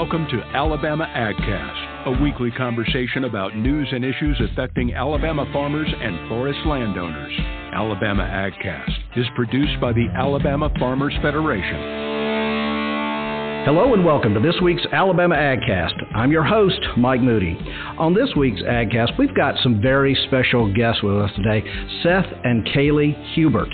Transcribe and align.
Welcome 0.00 0.28
to 0.30 0.40
Alabama 0.54 1.10
AgCast, 1.12 2.06
a 2.06 2.22
weekly 2.22 2.52
conversation 2.52 3.24
about 3.24 3.56
news 3.56 3.88
and 3.90 4.04
issues 4.04 4.40
affecting 4.52 4.94
Alabama 4.94 5.44
farmers 5.52 5.88
and 5.92 6.28
forest 6.28 6.60
landowners. 6.66 7.32
Alabama 7.74 8.22
AgCast 8.22 8.92
is 9.16 9.26
produced 9.34 9.80
by 9.80 9.92
the 9.92 10.06
Alabama 10.14 10.70
Farmers 10.78 11.14
Federation. 11.20 11.80
Hello 13.64 13.92
and 13.92 14.04
welcome 14.04 14.34
to 14.34 14.40
this 14.40 14.54
week's 14.62 14.86
Alabama 14.92 15.34
AgCast. 15.34 16.14
I'm 16.14 16.30
your 16.30 16.44
host, 16.44 16.80
Mike 16.96 17.20
Moody. 17.20 17.58
On 17.98 18.14
this 18.14 18.30
week's 18.36 18.62
AgCast, 18.62 19.18
we've 19.18 19.34
got 19.34 19.56
some 19.64 19.82
very 19.82 20.16
special 20.28 20.72
guests 20.72 21.02
with 21.02 21.16
us 21.16 21.32
today, 21.34 21.64
Seth 22.04 22.32
and 22.44 22.64
Kaylee 22.68 23.34
Hubert. 23.34 23.68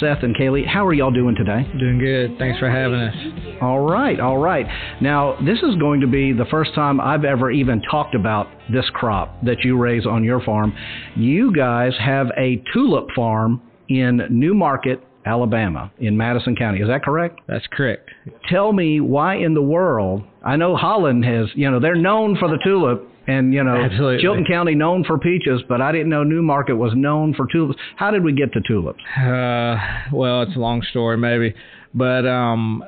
Seth 0.00 0.22
and 0.22 0.36
Kaylee, 0.36 0.66
how 0.66 0.86
are 0.86 0.92
y'all 0.92 1.10
doing 1.10 1.34
today? 1.34 1.66
Doing 1.78 1.98
good. 1.98 2.38
Thanks 2.38 2.58
for 2.58 2.70
having 2.70 3.00
us. 3.00 3.14
All 3.60 3.80
right, 3.80 4.20
all 4.20 4.38
right. 4.38 4.66
Now, 5.00 5.36
this 5.44 5.58
is 5.58 5.76
going 5.76 6.00
to 6.00 6.06
be 6.06 6.32
the 6.32 6.44
first 6.50 6.74
time 6.74 7.00
I've 7.00 7.24
ever 7.24 7.50
even 7.50 7.82
talked 7.82 8.14
about 8.14 8.46
this 8.72 8.84
crop 8.92 9.42
that 9.44 9.64
you 9.64 9.76
raise 9.76 10.06
on 10.06 10.22
your 10.22 10.40
farm. 10.40 10.72
You 11.16 11.52
guys 11.52 11.92
have 11.98 12.28
a 12.38 12.62
tulip 12.72 13.06
farm 13.16 13.60
in 13.88 14.22
New 14.30 14.54
Market, 14.54 15.02
Alabama, 15.24 15.90
in 15.98 16.16
Madison 16.16 16.54
County. 16.54 16.80
Is 16.80 16.88
that 16.88 17.02
correct? 17.02 17.40
That's 17.48 17.66
correct. 17.72 18.08
Tell 18.48 18.72
me 18.72 19.00
why 19.00 19.36
in 19.36 19.54
the 19.54 19.62
world, 19.62 20.22
I 20.44 20.56
know 20.56 20.76
Holland 20.76 21.24
has, 21.24 21.48
you 21.54 21.70
know, 21.70 21.80
they're 21.80 21.96
known 21.96 22.36
for 22.38 22.48
the 22.48 22.58
tulip 22.62 23.08
and 23.28 23.52
you 23.52 23.62
know 23.62 23.76
Absolutely. 23.76 24.22
Chilton 24.22 24.44
County 24.50 24.74
known 24.74 25.04
for 25.04 25.18
peaches, 25.18 25.60
but 25.68 25.80
I 25.80 25.92
didn't 25.92 26.08
know 26.08 26.24
New 26.24 26.42
Market 26.42 26.76
was 26.76 26.92
known 26.96 27.34
for 27.34 27.46
tulips. 27.46 27.78
How 27.96 28.10
did 28.10 28.24
we 28.24 28.32
get 28.32 28.52
to 28.54 28.60
tulips? 28.66 29.00
Uh, 29.16 29.76
well, 30.12 30.42
it's 30.42 30.56
a 30.56 30.58
long 30.58 30.82
story, 30.90 31.18
maybe, 31.18 31.54
but 31.94 32.26
um, 32.26 32.82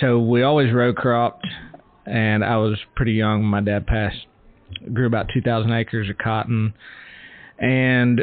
so 0.00 0.20
we 0.20 0.42
always 0.42 0.72
row 0.72 0.92
cropped, 0.92 1.46
and 2.04 2.44
I 2.44 2.58
was 2.58 2.78
pretty 2.94 3.12
young 3.12 3.42
my 3.44 3.62
dad 3.62 3.86
passed. 3.86 4.26
Grew 4.92 5.06
about 5.06 5.30
two 5.32 5.40
thousand 5.40 5.72
acres 5.72 6.10
of 6.10 6.18
cotton, 6.18 6.74
and 7.58 8.20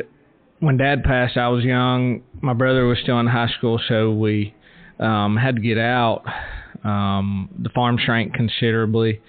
when 0.60 0.78
dad 0.78 1.04
passed, 1.04 1.38
I 1.38 1.48
was 1.48 1.64
young. 1.64 2.22
My 2.42 2.54
brother 2.54 2.86
was 2.86 3.00
still 3.02 3.20
in 3.20 3.28
high 3.28 3.50
school, 3.58 3.80
so 3.88 4.12
we 4.12 4.54
um, 5.00 5.38
had 5.38 5.56
to 5.56 5.62
get 5.62 5.80
out. 5.80 6.24
Um, 6.84 7.50
the 7.58 7.70
farm 7.70 7.98
shrank 7.98 8.34
considerably, 8.34 9.22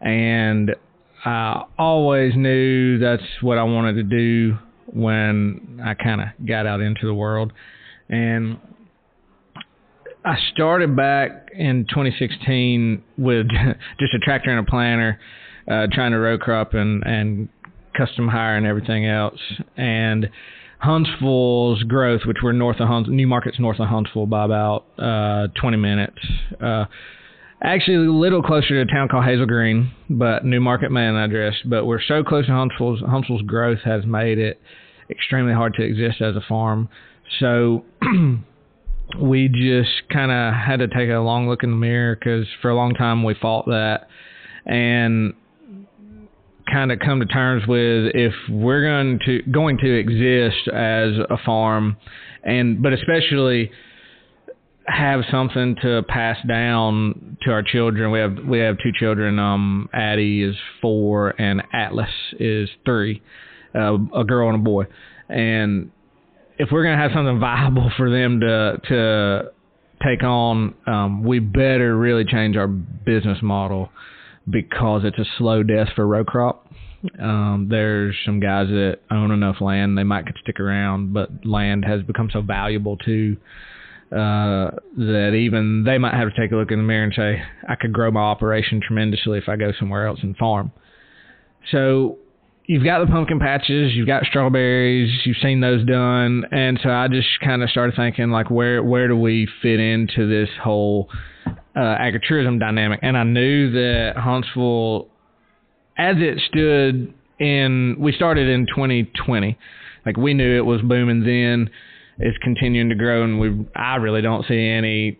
and 0.00 0.76
I 1.24 1.64
always 1.78 2.34
knew 2.36 2.98
that's 2.98 3.22
what 3.40 3.58
I 3.58 3.64
wanted 3.64 3.94
to 3.94 4.02
do 4.02 4.58
when 4.86 5.80
I 5.84 5.94
kind 5.94 6.20
of 6.20 6.28
got 6.46 6.66
out 6.66 6.80
into 6.80 7.06
the 7.06 7.14
world. 7.14 7.52
And 8.08 8.58
I 10.24 10.36
started 10.52 10.96
back 10.96 11.48
in 11.54 11.86
2016 11.88 13.02
with 13.16 13.46
just 14.00 14.14
a 14.14 14.18
tractor 14.18 14.50
and 14.50 14.66
a 14.66 14.70
planter, 14.70 15.20
uh, 15.70 15.86
trying 15.92 16.12
to 16.12 16.18
row 16.18 16.38
crop 16.38 16.74
and, 16.74 17.02
and 17.04 17.48
custom 17.96 18.28
hire 18.28 18.56
and 18.56 18.66
everything 18.66 19.06
else. 19.06 19.40
And 19.76 20.30
Huntsville's 20.78 21.82
growth, 21.82 22.22
which 22.24 22.38
we're 22.42 22.52
north 22.52 22.80
of 22.80 22.88
Hunts, 22.88 23.10
New 23.10 23.26
Market's 23.26 23.58
north 23.58 23.80
of 23.80 23.88
Huntsville 23.88 24.26
by 24.26 24.44
about 24.44 24.84
uh, 24.98 25.48
20 25.60 25.76
minutes. 25.76 26.18
Uh, 26.60 26.84
actually 27.62 28.06
a 28.06 28.12
little 28.12 28.42
closer 28.42 28.68
to 28.68 28.80
a 28.80 28.94
town 28.94 29.08
called 29.08 29.24
Hazel 29.24 29.46
Green, 29.46 29.92
but 30.08 30.44
New 30.44 30.60
Market 30.60 30.90
main 30.90 31.14
address. 31.14 31.54
But 31.64 31.86
we're 31.86 32.02
so 32.02 32.22
close 32.22 32.46
to 32.46 32.52
Huntsville's. 32.52 33.00
Huntsville's 33.00 33.42
growth 33.42 33.80
has 33.84 34.04
made 34.06 34.38
it 34.38 34.60
extremely 35.10 35.52
hard 35.52 35.74
to 35.74 35.82
exist 35.82 36.20
as 36.20 36.36
a 36.36 36.42
farm. 36.48 36.88
So 37.40 37.84
we 39.20 39.48
just 39.48 40.08
kind 40.12 40.30
of 40.30 40.54
had 40.54 40.78
to 40.78 40.88
take 40.88 41.10
a 41.10 41.18
long 41.18 41.48
look 41.48 41.62
in 41.62 41.70
the 41.70 41.76
mirror 41.76 42.14
because 42.14 42.46
for 42.60 42.70
a 42.70 42.76
long 42.76 42.94
time 42.94 43.24
we 43.24 43.34
fought 43.34 43.66
that 43.66 44.08
and 44.66 45.34
kind 46.70 46.92
of 46.92 46.98
come 46.98 47.20
to 47.20 47.26
terms 47.26 47.66
with 47.66 48.12
if 48.14 48.34
we're 48.50 48.82
going 48.82 49.18
to 49.24 49.42
going 49.50 49.78
to 49.78 49.90
exist 49.90 50.68
as 50.68 51.12
a 51.30 51.38
farm 51.46 51.96
and 52.44 52.82
but 52.82 52.92
especially 52.92 53.70
have 54.88 55.20
something 55.30 55.76
to 55.82 56.02
pass 56.08 56.38
down 56.46 57.36
to 57.42 57.50
our 57.50 57.62
children. 57.62 58.10
We 58.10 58.18
have 58.18 58.36
we 58.46 58.58
have 58.58 58.78
two 58.82 58.92
children. 58.98 59.38
Um, 59.38 59.88
Addie 59.92 60.42
is 60.42 60.56
four 60.80 61.40
and 61.40 61.62
Atlas 61.72 62.08
is 62.40 62.68
three, 62.84 63.22
uh, 63.74 63.94
a 64.14 64.24
girl 64.24 64.48
and 64.48 64.60
a 64.60 64.64
boy. 64.64 64.84
And 65.28 65.90
if 66.58 66.70
we're 66.72 66.84
gonna 66.84 66.96
have 66.96 67.12
something 67.14 67.38
viable 67.38 67.90
for 67.96 68.10
them 68.10 68.40
to 68.40 68.80
to 68.88 69.52
take 70.04 70.22
on, 70.22 70.74
um, 70.86 71.22
we 71.22 71.38
better 71.38 71.96
really 71.96 72.24
change 72.24 72.56
our 72.56 72.68
business 72.68 73.38
model 73.42 73.90
because 74.48 75.02
it's 75.04 75.18
a 75.18 75.26
slow 75.36 75.62
death 75.62 75.88
for 75.94 76.06
row 76.06 76.24
crop. 76.24 76.66
Um, 77.20 77.68
there's 77.70 78.16
some 78.24 78.40
guys 78.40 78.68
that 78.68 79.00
own 79.10 79.30
enough 79.30 79.60
land 79.60 79.96
they 79.96 80.02
might 80.02 80.26
could 80.26 80.34
stick 80.42 80.58
around, 80.58 81.12
but 81.12 81.30
land 81.44 81.84
has 81.84 82.02
become 82.02 82.28
so 82.32 82.40
valuable 82.40 82.96
to 82.98 83.36
uh, 84.10 84.70
that 84.96 85.32
even 85.34 85.84
they 85.84 85.98
might 85.98 86.14
have 86.14 86.32
to 86.32 86.40
take 86.40 86.50
a 86.52 86.56
look 86.56 86.70
in 86.70 86.78
the 86.78 86.84
mirror 86.84 87.04
and 87.04 87.12
say, 87.14 87.42
I 87.68 87.74
could 87.74 87.92
grow 87.92 88.10
my 88.10 88.20
operation 88.20 88.80
tremendously 88.80 89.38
if 89.38 89.48
I 89.48 89.56
go 89.56 89.72
somewhere 89.78 90.06
else 90.06 90.20
and 90.22 90.36
farm. 90.36 90.72
So 91.70 92.16
you've 92.64 92.84
got 92.84 93.00
the 93.00 93.06
pumpkin 93.06 93.38
patches, 93.38 93.92
you've 93.92 94.06
got 94.06 94.24
strawberries, 94.24 95.10
you've 95.24 95.36
seen 95.42 95.60
those 95.60 95.84
done, 95.84 96.44
and 96.50 96.80
so 96.82 96.88
I 96.90 97.08
just 97.08 97.28
kind 97.44 97.62
of 97.62 97.68
started 97.68 97.96
thinking 97.96 98.30
like, 98.30 98.50
where 98.50 98.82
where 98.82 99.08
do 99.08 99.16
we 99.16 99.46
fit 99.60 99.78
into 99.78 100.26
this 100.26 100.48
whole 100.62 101.10
uh, 101.46 101.78
agritourism 101.78 102.58
dynamic? 102.58 103.00
And 103.02 103.16
I 103.16 103.24
knew 103.24 103.72
that 103.72 104.14
Huntsville, 104.16 105.08
as 105.98 106.16
it 106.18 106.40
stood 106.48 107.12
in, 107.38 107.96
we 107.98 108.12
started 108.12 108.48
in 108.48 108.66
2020, 108.74 109.58
like 110.06 110.16
we 110.16 110.32
knew 110.32 110.56
it 110.56 110.64
was 110.64 110.80
booming 110.80 111.24
then 111.24 111.68
is 112.20 112.34
continuing 112.42 112.88
to 112.88 112.94
grow, 112.94 113.22
and 113.24 113.38
we 113.40 113.66
I 113.74 113.96
really 113.96 114.22
don't 114.22 114.44
see 114.46 114.68
any 114.68 115.18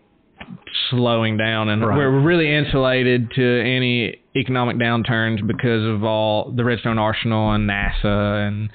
slowing 0.89 1.37
down, 1.37 1.69
and 1.69 1.85
Right. 1.85 1.97
we're 1.97 2.19
really 2.21 2.53
insulated 2.53 3.31
to 3.31 3.61
any 3.61 4.15
economic 4.35 4.77
downturns 4.77 5.45
because 5.45 5.83
of 5.85 6.03
all 6.03 6.51
the 6.51 6.63
Redstone 6.63 6.97
Arsenal 6.97 7.51
and 7.51 7.69
NASA 7.69 8.47
and 8.47 8.69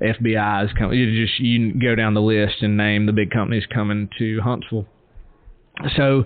FBI's 0.00 0.72
coming. 0.74 0.98
You 0.98 1.26
just 1.26 1.38
you 1.40 1.74
go 1.74 1.94
down 1.94 2.14
the 2.14 2.22
list 2.22 2.62
and 2.62 2.76
name 2.76 3.06
the 3.06 3.12
big 3.12 3.30
companies 3.30 3.64
coming 3.66 4.08
to 4.18 4.40
Huntsville. 4.40 4.86
So 5.96 6.24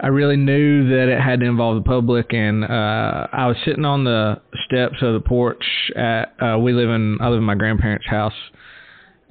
I 0.00 0.08
really 0.08 0.36
knew 0.36 0.88
that 0.88 1.08
it 1.08 1.20
had 1.20 1.40
to 1.40 1.46
involve 1.46 1.76
the 1.76 1.88
public, 1.88 2.32
and 2.32 2.64
uh, 2.64 3.26
I 3.32 3.46
was 3.46 3.56
sitting 3.64 3.84
on 3.84 4.04
the 4.04 4.40
steps 4.66 4.96
of 5.02 5.14
the 5.14 5.20
porch 5.20 5.64
at. 5.94 6.34
Uh, 6.40 6.58
we 6.58 6.72
live 6.72 6.90
in 6.90 7.18
I 7.20 7.28
live 7.28 7.38
in 7.38 7.44
my 7.44 7.54
grandparents' 7.54 8.06
house, 8.06 8.32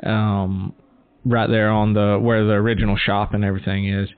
um, 0.03 0.73
right 1.25 1.49
there 1.49 1.69
on 1.69 1.93
the 1.93 2.19
where 2.21 2.45
the 2.45 2.53
original 2.53 2.97
shop 2.97 3.33
and 3.33 3.43
everything 3.43 3.87
is, 3.87 4.09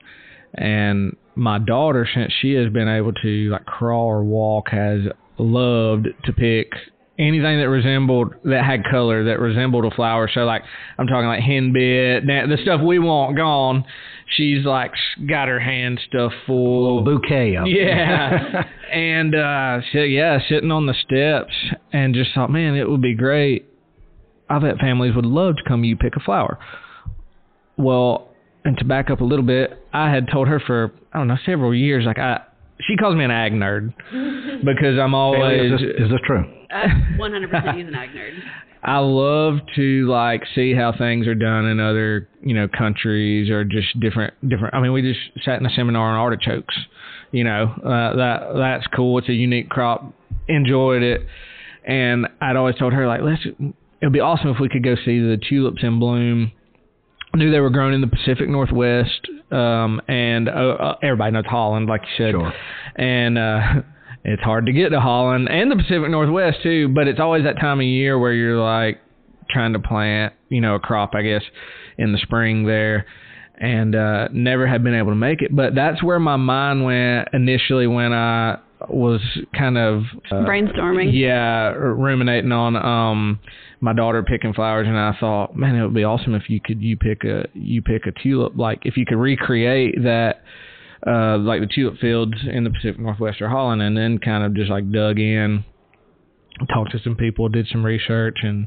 and 0.54 1.16
my 1.34 1.58
daughter, 1.58 2.08
since 2.12 2.32
she 2.40 2.54
has 2.54 2.72
been 2.72 2.88
able 2.88 3.12
to 3.12 3.50
like 3.50 3.66
crawl 3.66 4.06
or 4.06 4.24
walk, 4.24 4.68
has 4.70 5.00
loved 5.38 6.06
to 6.24 6.32
pick 6.32 6.68
anything 7.18 7.60
that 7.60 7.68
resembled 7.68 8.34
that 8.44 8.64
had 8.64 8.84
color 8.90 9.24
that 9.24 9.38
resembled 9.38 9.84
a 9.84 9.90
flower. 9.94 10.28
So 10.32 10.40
like 10.40 10.62
I'm 10.98 11.06
talking 11.06 11.26
like 11.26 11.42
henbit, 11.42 12.26
the 12.26 12.58
stuff 12.62 12.80
we 12.84 12.98
want 12.98 13.36
gone. 13.36 13.84
She's 14.36 14.64
like 14.64 14.92
got 15.28 15.48
her 15.48 15.60
hand 15.60 16.00
stuff 16.08 16.32
full. 16.46 16.82
little 16.84 17.04
bouquet 17.04 17.56
of. 17.56 17.66
Yeah. 17.66 18.64
and 18.92 19.34
uh 19.34 19.80
so 19.92 19.98
yeah, 19.98 20.38
sitting 20.48 20.70
on 20.70 20.86
the 20.86 20.94
steps 20.94 21.54
and 21.92 22.14
just 22.14 22.34
thought, 22.34 22.50
man, 22.50 22.74
it 22.74 22.88
would 22.88 23.02
be 23.02 23.14
great. 23.14 23.66
I 24.48 24.58
bet 24.58 24.78
families 24.78 25.14
would 25.14 25.26
love 25.26 25.56
to 25.56 25.62
come 25.66 25.84
you 25.84 25.96
pick 25.96 26.16
a 26.16 26.20
flower. 26.20 26.58
Well, 27.76 28.30
and 28.64 28.76
to 28.78 28.84
back 28.84 29.10
up 29.10 29.20
a 29.20 29.24
little 29.24 29.44
bit, 29.44 29.78
I 29.92 30.10
had 30.10 30.28
told 30.30 30.48
her 30.48 30.60
for 30.60 30.92
I 31.12 31.18
don't 31.18 31.28
know 31.28 31.38
several 31.44 31.74
years, 31.74 32.04
like 32.04 32.18
I 32.18 32.40
she 32.80 32.96
calls 32.96 33.16
me 33.16 33.24
an 33.24 33.30
ag 33.30 33.52
nerd 33.52 33.94
because 34.64 34.98
I'm 34.98 35.12
Kaylee, 35.12 35.14
always 35.14 35.72
is, 35.72 35.80
this, 35.80 36.06
is 36.06 36.10
this 36.10 36.20
true? 36.26 36.44
Uh, 36.72 36.88
100% 37.18 37.76
he's 37.76 37.86
an 37.86 37.94
ag 37.94 38.10
nerd. 38.10 38.38
I 38.84 38.98
love 38.98 39.60
to 39.76 40.06
like 40.08 40.42
see 40.54 40.74
how 40.74 40.92
things 40.96 41.26
are 41.26 41.34
done 41.34 41.64
in 41.64 41.80
other, 41.80 42.28
you 42.42 42.54
know, 42.54 42.68
countries 42.68 43.48
or 43.48 43.64
just 43.64 43.98
different 43.98 44.34
different 44.46 44.74
I 44.74 44.80
mean, 44.80 44.92
we 44.92 45.00
just 45.00 45.20
sat 45.42 45.58
in 45.58 45.64
a 45.64 45.70
seminar 45.70 46.10
on 46.10 46.16
artichokes. 46.16 46.76
You 47.32 47.44
know, 47.44 47.72
uh, 47.82 48.16
that 48.16 48.40
that's 48.56 48.86
cool. 48.94 49.18
It's 49.18 49.28
a 49.28 49.32
unique 49.32 49.70
crop. 49.70 50.12
Enjoyed 50.48 51.02
it. 51.02 51.22
And 51.86 52.26
I'd 52.42 52.56
always 52.56 52.76
told 52.76 52.92
her 52.92 53.06
like, 53.08 53.22
let's 53.22 53.42
it'd 54.02 54.12
be 54.12 54.20
awesome 54.20 54.50
if 54.50 54.60
we 54.60 54.68
could 54.68 54.84
go 54.84 54.96
see 54.96 55.18
the 55.18 55.38
tulips 55.48 55.82
in 55.82 55.98
bloom. 55.98 56.52
Knew 57.34 57.50
they 57.50 57.60
were 57.60 57.70
grown 57.70 57.92
in 57.92 58.00
the 58.00 58.06
Pacific 58.06 58.48
Northwest, 58.48 59.28
um, 59.50 60.00
and 60.06 60.48
uh, 60.48 60.52
uh, 60.52 60.94
everybody 61.02 61.32
knows 61.32 61.44
Holland, 61.46 61.88
like 61.88 62.02
you 62.02 62.24
said. 62.24 62.32
Sure. 62.32 62.52
And 62.94 63.36
uh, 63.36 63.60
it's 64.24 64.42
hard 64.42 64.66
to 64.66 64.72
get 64.72 64.90
to 64.90 65.00
Holland 65.00 65.48
and 65.50 65.70
the 65.70 65.76
Pacific 65.76 66.10
Northwest 66.10 66.58
too, 66.62 66.88
but 66.88 67.08
it's 67.08 67.20
always 67.20 67.44
that 67.44 67.60
time 67.60 67.80
of 67.80 67.86
year 67.86 68.18
where 68.18 68.32
you're 68.32 68.58
like 68.58 69.00
trying 69.50 69.72
to 69.72 69.78
plant, 69.78 70.32
you 70.48 70.60
know, 70.60 70.76
a 70.76 70.78
crop, 70.80 71.10
I 71.14 71.22
guess, 71.22 71.42
in 71.98 72.12
the 72.12 72.18
spring 72.18 72.66
there. 72.66 73.06
And 73.56 73.94
uh, 73.94 74.28
never 74.32 74.66
had 74.66 74.82
been 74.82 74.94
able 74.94 75.12
to 75.12 75.16
make 75.16 75.40
it, 75.40 75.54
but 75.54 75.76
that's 75.76 76.02
where 76.02 76.18
my 76.18 76.36
mind 76.36 76.84
went 76.84 77.28
initially 77.32 77.86
when 77.86 78.12
I 78.12 78.58
was 78.88 79.20
kind 79.56 79.78
of 79.78 80.02
uh, 80.30 80.44
Brainstorming. 80.44 81.10
Yeah, 81.12 81.68
ruminating 81.70 82.52
on 82.52 82.76
um 82.76 83.40
my 83.80 83.92
daughter 83.92 84.22
picking 84.22 84.54
flowers, 84.54 84.86
and 84.86 84.98
I 84.98 85.16
thought, 85.18 85.56
man, 85.56 85.74
it 85.74 85.82
would 85.82 85.94
be 85.94 86.04
awesome 86.04 86.34
if 86.34 86.48
you 86.48 86.60
could 86.60 86.80
you 86.82 86.96
pick 86.96 87.24
a 87.24 87.46
you 87.54 87.82
pick 87.82 88.02
a 88.06 88.12
tulip. 88.22 88.56
Like 88.56 88.80
if 88.84 88.96
you 88.96 89.06
could 89.06 89.18
recreate 89.18 90.02
that. 90.04 90.42
Uh, 91.06 91.36
like 91.36 91.60
the 91.60 91.66
tulip 91.66 91.98
fields 91.98 92.32
in 92.50 92.64
the 92.64 92.70
Pacific 92.70 92.98
Northwest 92.98 93.42
or 93.42 93.50
Holland, 93.50 93.82
and 93.82 93.94
then 93.94 94.16
kind 94.16 94.42
of 94.42 94.54
just 94.54 94.70
like 94.70 94.90
dug 94.90 95.18
in, 95.18 95.62
talked 96.72 96.92
to 96.92 96.98
some 97.04 97.14
people, 97.14 97.46
did 97.50 97.68
some 97.70 97.84
research, 97.84 98.38
and 98.42 98.66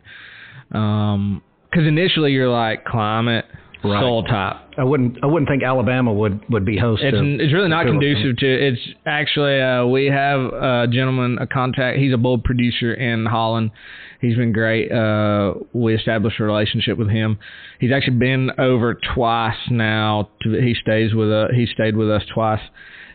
um, 0.72 1.42
because 1.70 1.88
initially 1.88 2.32
you're 2.32 2.50
like 2.50 2.86
climate, 2.86 3.46
Right. 3.84 4.02
soil 4.02 4.24
type. 4.24 4.56
I 4.78 4.84
wouldn't. 4.84 5.24
I 5.24 5.28
wouldn't 5.28 5.50
think 5.50 5.64
Alabama 5.64 6.14
would 6.14 6.42
would 6.50 6.66
be 6.66 6.78
host. 6.78 7.04
It's 7.04 7.18
it's 7.18 7.54
really 7.54 7.70
not 7.70 7.86
conducive 7.86 8.38
to. 8.38 8.68
It's 8.68 8.82
actually 9.06 9.62
uh, 9.62 9.86
we 9.86 10.06
have 10.06 10.40
a 10.40 10.88
gentleman, 10.92 11.38
a 11.40 11.48
contact. 11.48 11.98
He's 11.98 12.14
a 12.14 12.18
bulb 12.18 12.44
producer 12.44 12.94
in 12.94 13.26
Holland. 13.26 13.72
He's 14.20 14.36
been 14.36 14.52
great. 14.52 14.92
Uh, 14.92 15.54
we 15.74 15.96
established 15.96 16.40
a 16.40 16.44
relationship 16.44 16.98
with 16.98 17.10
him. 17.10 17.38
He's 17.80 17.92
actually 17.92 18.18
been 18.18 18.52
over 18.58 19.00
twice 19.16 19.58
now. 19.70 20.30
To, 20.42 20.52
he 20.54 20.76
stays 20.82 21.14
with 21.14 21.32
us. 21.32 21.52
He 21.56 21.68
stayed 21.72 21.96
with 21.96 22.10
us 22.10 22.24
twice. 22.34 22.62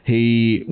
He 0.04 0.64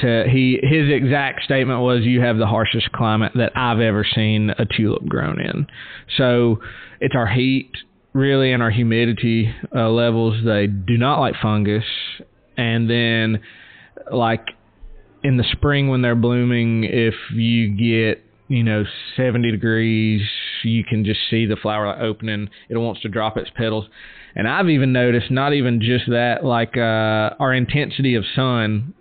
said 0.00 0.28
he 0.28 0.58
his 0.62 0.88
exact 0.90 1.42
statement 1.42 1.80
was, 1.80 2.02
"You 2.04 2.20
have 2.20 2.38
the 2.38 2.46
harshest 2.46 2.92
climate 2.92 3.32
that 3.34 3.52
I've 3.56 3.80
ever 3.80 4.04
seen 4.04 4.50
a 4.50 4.64
tulip 4.64 5.06
grown 5.06 5.40
in." 5.40 5.66
So 6.16 6.60
it's 7.00 7.14
our 7.16 7.26
heat 7.26 7.70
really 8.12 8.52
and 8.52 8.62
our 8.62 8.70
humidity 8.70 9.54
uh, 9.74 9.88
levels 9.88 10.44
they 10.44 10.66
do 10.66 10.98
not 10.98 11.20
like 11.20 11.34
fungus. 11.40 11.84
And 12.56 12.88
then 12.88 13.40
like 14.10 14.48
in 15.22 15.36
the 15.36 15.44
spring 15.52 15.88
when 15.88 16.02
they're 16.02 16.14
blooming 16.14 16.84
if 16.84 17.14
you 17.32 17.68
get 17.68 18.24
you 18.48 18.62
know 18.62 18.84
70 19.16 19.50
degrees 19.50 20.20
you 20.64 20.84
can 20.84 21.04
just 21.04 21.20
see 21.30 21.46
the 21.46 21.56
flower 21.56 21.96
opening. 22.00 22.48
It 22.68 22.76
wants 22.76 23.00
to 23.02 23.08
drop 23.08 23.36
its 23.36 23.50
petals. 23.56 23.86
And 24.34 24.48
i've 24.48 24.68
even 24.68 24.92
noticed 24.92 25.30
not 25.30 25.52
even 25.52 25.80
just 25.80 26.06
that 26.08 26.44
like 26.44 26.76
uh 26.76 27.36
our 27.38 27.52
intensity 27.52 28.14
of 28.14 28.24
sun 28.34 28.94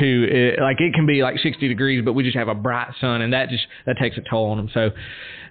to 0.00 0.24
it, 0.28 0.60
like 0.60 0.80
it 0.80 0.92
can 0.94 1.06
be 1.06 1.22
like 1.22 1.38
60 1.38 1.68
degrees 1.68 2.04
but 2.04 2.14
we 2.14 2.24
just 2.24 2.36
have 2.36 2.48
a 2.48 2.54
bright 2.54 2.88
sun 3.00 3.22
and 3.22 3.32
that 3.32 3.48
just 3.48 3.64
that 3.86 3.96
takes 3.96 4.16
a 4.18 4.22
toll 4.28 4.50
on 4.50 4.56
them 4.56 4.68
so 4.74 4.90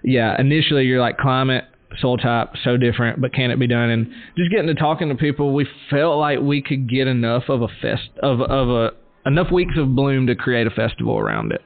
yeah 0.02 0.38
initially 0.38 0.84
you're 0.84 1.00
like 1.00 1.16
climate 1.16 1.64
soul 1.98 2.16
type 2.16 2.48
so 2.62 2.76
different 2.76 3.20
but 3.20 3.32
can 3.32 3.50
it 3.50 3.58
be 3.58 3.66
done 3.66 3.90
and 3.90 4.06
just 4.36 4.50
getting 4.50 4.66
to 4.66 4.74
talking 4.74 5.08
to 5.08 5.14
people 5.14 5.54
we 5.54 5.66
felt 5.90 6.18
like 6.18 6.40
we 6.40 6.62
could 6.62 6.88
get 6.88 7.06
enough 7.06 7.44
of 7.48 7.62
a 7.62 7.68
fest 7.80 8.10
of 8.22 8.40
of 8.40 8.68
a 8.68 8.90
enough 9.26 9.50
weeks 9.50 9.74
of 9.78 9.94
bloom 9.94 10.26
to 10.26 10.34
create 10.34 10.66
a 10.66 10.70
festival 10.70 11.18
around 11.18 11.52
it 11.52 11.62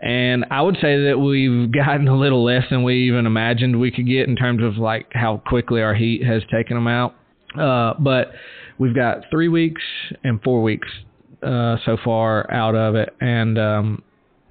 and 0.00 0.46
I 0.50 0.62
would 0.62 0.76
say 0.76 1.04
that 1.08 1.18
we've 1.18 1.70
gotten 1.72 2.08
a 2.08 2.16
little 2.16 2.44
less 2.44 2.64
than 2.70 2.82
we 2.82 3.06
even 3.08 3.26
imagined 3.26 3.78
we 3.78 3.90
could 3.90 4.06
get 4.06 4.28
in 4.28 4.36
terms 4.36 4.62
of 4.62 4.76
like 4.76 5.06
how 5.12 5.42
quickly 5.46 5.82
our 5.82 5.94
heat 5.94 6.24
has 6.24 6.42
taken 6.50 6.76
them 6.76 6.86
out. 6.86 7.14
Uh, 7.58 7.94
but 7.98 8.32
we've 8.78 8.94
got 8.94 9.24
three 9.30 9.48
weeks 9.48 9.82
and 10.24 10.42
four 10.42 10.62
weeks 10.62 10.88
uh, 11.42 11.76
so 11.84 11.96
far 12.02 12.50
out 12.52 12.74
of 12.74 12.94
it, 12.94 13.14
and 13.20 13.58
um, 13.58 14.02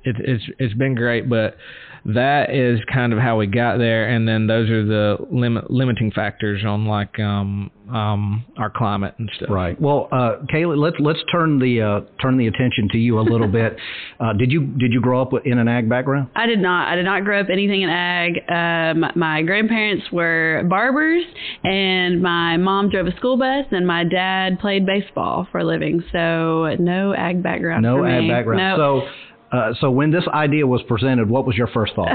it, 0.03 0.15
it's 0.19 0.43
it's 0.59 0.73
been 0.73 0.95
great. 0.95 1.29
But 1.29 1.55
that 2.05 2.53
is 2.53 2.79
kind 2.91 3.13
of 3.13 3.19
how 3.19 3.37
we 3.37 3.47
got 3.47 3.77
there, 3.77 4.09
and 4.09 4.27
then 4.27 4.47
those 4.47 4.69
are 4.69 4.85
the 4.85 5.17
limit 5.31 5.69
limiting 5.69 6.11
factors 6.11 6.63
on 6.65 6.85
like 6.85 7.19
um, 7.19 7.71
um, 7.93 8.45
our 8.57 8.69
climate 8.69 9.15
and 9.17 9.29
stuff. 9.35 9.49
Right. 9.49 9.79
Well, 9.79 10.07
uh, 10.11 10.37
Kaylee, 10.53 10.77
let's 10.77 10.95
let's 10.99 11.19
turn 11.31 11.59
the 11.59 11.81
uh, 11.81 12.21
turn 12.21 12.37
the 12.37 12.47
attention 12.47 12.87
to 12.91 12.97
you 12.97 13.19
a 13.19 13.21
little 13.21 13.47
bit. 13.47 13.77
Uh, 14.19 14.33
did 14.33 14.51
you 14.51 14.61
did 14.61 14.91
you 14.91 14.99
grow 14.99 15.21
up 15.21 15.31
in 15.45 15.57
an 15.57 15.69
ag 15.69 15.87
background? 15.87 16.29
I 16.35 16.45
did 16.45 16.59
not. 16.59 16.89
I 16.89 16.95
did 16.95 17.05
not 17.05 17.23
grow 17.23 17.39
up 17.39 17.47
anything 17.49 17.83
in 17.83 17.89
ag. 17.89 18.33
Um, 18.49 19.05
my 19.15 19.41
grandparents 19.43 20.05
were 20.11 20.63
barbers, 20.69 21.23
and 21.63 22.21
my 22.21 22.57
mom 22.57 22.89
drove 22.89 23.07
a 23.07 23.15
school 23.15 23.37
bus, 23.37 23.65
and 23.71 23.87
my 23.87 24.03
dad 24.03 24.59
played 24.59 24.85
baseball 24.85 25.47
for 25.51 25.59
a 25.59 25.63
living. 25.63 26.03
So 26.11 26.75
no 26.79 27.13
ag 27.13 27.41
background. 27.41 27.83
No 27.83 27.97
for 27.97 28.07
ag 28.07 28.23
me. 28.23 28.29
background. 28.29 28.57
No. 28.77 29.01
So. 29.01 29.07
Uh, 29.51 29.73
so 29.81 29.89
when 29.89 30.11
this 30.11 30.25
idea 30.31 30.67
was 30.67 30.81
presented, 30.87 31.29
what 31.29 31.45
was 31.45 31.55
your 31.55 31.67
first 31.67 31.95
thought? 31.95 32.09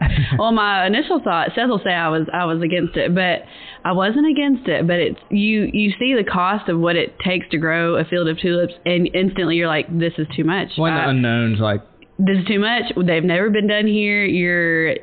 well, 0.38 0.52
my 0.52 0.86
initial 0.86 1.20
thought, 1.22 1.48
Seth 1.54 1.68
will 1.68 1.80
say 1.82 1.90
I 1.90 2.08
was 2.08 2.28
I 2.32 2.44
was 2.44 2.62
against 2.62 2.96
it, 2.96 3.14
but 3.14 3.42
I 3.84 3.92
wasn't 3.92 4.30
against 4.30 4.68
it. 4.68 4.86
But 4.86 4.96
it's 5.00 5.18
you 5.30 5.68
you 5.72 5.92
see 5.98 6.14
the 6.14 6.24
cost 6.24 6.68
of 6.68 6.78
what 6.78 6.94
it 6.96 7.18
takes 7.18 7.48
to 7.50 7.58
grow 7.58 7.96
a 7.96 8.04
field 8.04 8.28
of 8.28 8.38
tulips, 8.38 8.74
and 8.84 9.08
instantly 9.14 9.56
you're 9.56 9.68
like, 9.68 9.86
this 9.98 10.12
is 10.18 10.26
too 10.36 10.44
much. 10.44 10.68
One 10.76 10.92
of 10.92 10.98
the 10.98 11.02
I- 11.06 11.10
unknowns, 11.10 11.58
like 11.58 11.82
this 12.18 12.38
is 12.38 12.46
too 12.46 12.60
much. 12.60 12.84
They've 12.96 13.24
never 13.24 13.50
been 13.50 13.66
done 13.66 13.86
here. 13.86 14.24
You're 14.24 14.96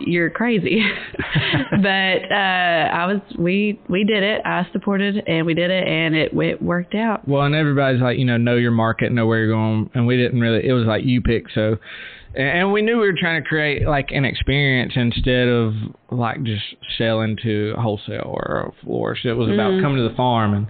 you're 0.00 0.30
crazy. 0.30 0.82
but 1.82 2.32
uh 2.32 2.88
I 2.92 3.06
was 3.06 3.20
we 3.38 3.80
we 3.88 4.04
did 4.04 4.22
it. 4.22 4.40
I 4.44 4.66
supported 4.72 5.22
and 5.26 5.46
we 5.46 5.54
did 5.54 5.70
it 5.70 5.86
and 5.86 6.14
it, 6.14 6.32
it 6.34 6.62
worked 6.62 6.94
out. 6.94 7.26
Well, 7.28 7.42
and 7.42 7.54
everybody's 7.54 8.00
like, 8.00 8.18
you 8.18 8.24
know, 8.24 8.36
know 8.36 8.56
your 8.56 8.70
market, 8.72 9.12
know 9.12 9.26
where 9.26 9.38
you're 9.38 9.52
going, 9.54 9.90
and 9.94 10.06
we 10.06 10.16
didn't 10.16 10.40
really. 10.40 10.66
It 10.66 10.72
was 10.72 10.84
like 10.86 11.04
you 11.04 11.20
pick. 11.20 11.44
So, 11.54 11.76
and 12.34 12.72
we 12.72 12.82
knew 12.82 13.00
we 13.00 13.06
were 13.06 13.18
trying 13.18 13.42
to 13.42 13.48
create 13.48 13.86
like 13.86 14.10
an 14.10 14.24
experience 14.24 14.92
instead 14.96 15.48
of 15.48 15.72
like 16.10 16.42
just 16.44 16.62
selling 16.98 17.36
to 17.42 17.74
wholesale 17.78 18.22
or 18.26 18.72
a 18.72 18.84
florist. 18.84 19.24
It 19.24 19.34
was 19.34 19.48
about 19.48 19.80
coming 19.82 19.96
to 19.98 20.08
the 20.08 20.14
farm 20.16 20.54
and 20.54 20.66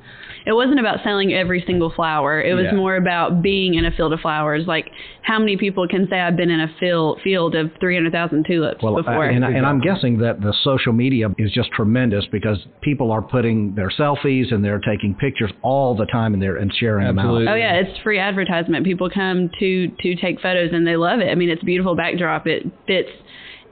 It 0.46 0.52
wasn't 0.52 0.80
about 0.80 0.98
selling 1.04 1.32
every 1.34 1.62
single 1.66 1.90
flower. 1.94 2.40
It 2.42 2.54
was 2.54 2.64
Yeah. 2.66 2.76
more 2.76 2.96
about 2.96 3.42
being 3.42 3.74
in 3.74 3.84
a 3.84 3.90
field 3.90 4.12
of 4.14 4.20
flowers. 4.20 4.66
Like 4.66 4.90
how 5.22 5.38
many 5.38 5.56
people 5.56 5.86
can 5.86 6.08
say 6.08 6.18
I've 6.18 6.36
been 6.36 6.50
in 6.50 6.60
a 6.60 6.68
field 6.80 7.20
field 7.22 7.54
of 7.54 7.70
300,000 7.78 8.44
tulips 8.46 8.82
Well, 8.82 8.96
before? 8.96 9.24
I- 9.24 9.32
and, 9.32 9.44
and 9.44 9.66
I'm 9.66 9.80
guessing 9.80 10.18
that 10.18 10.40
the 10.40 10.54
social 10.64 10.92
media 10.92 11.28
is 11.38 11.52
just 11.52 11.70
tremendous 11.72 12.24
because 12.32 12.58
people 12.80 13.10
are 13.12 13.22
putting 13.22 13.74
their 13.74 13.90
selfies 13.90 14.52
and 14.52 14.64
they're 14.64 14.80
taking 14.80 15.14
pictures 15.14 15.52
all 15.62 15.94
the 15.96 16.06
time 16.06 16.32
and 16.34 16.42
they're 16.42 16.56
and 16.56 16.72
sharing 16.74 17.06
Absolutely. 17.06 17.44
them 17.44 17.52
Oh 17.52 17.56
yeah, 17.56 17.74
it's 17.74 17.98
free 18.00 18.18
advertisement. 18.18 18.84
People 18.84 19.10
come 19.10 19.50
to 19.60 19.88
to 19.88 20.14
take 20.16 20.40
photos 20.40 20.70
and 20.72 20.86
they 20.86 20.96
love 20.96 21.20
it. 21.20 21.28
I 21.28 21.34
mean, 21.34 21.50
it's 21.50 21.62
a 21.62 21.66
beautiful 21.66 21.94
backdrop. 21.94 22.46
It 22.46 22.64
fits 22.86 23.10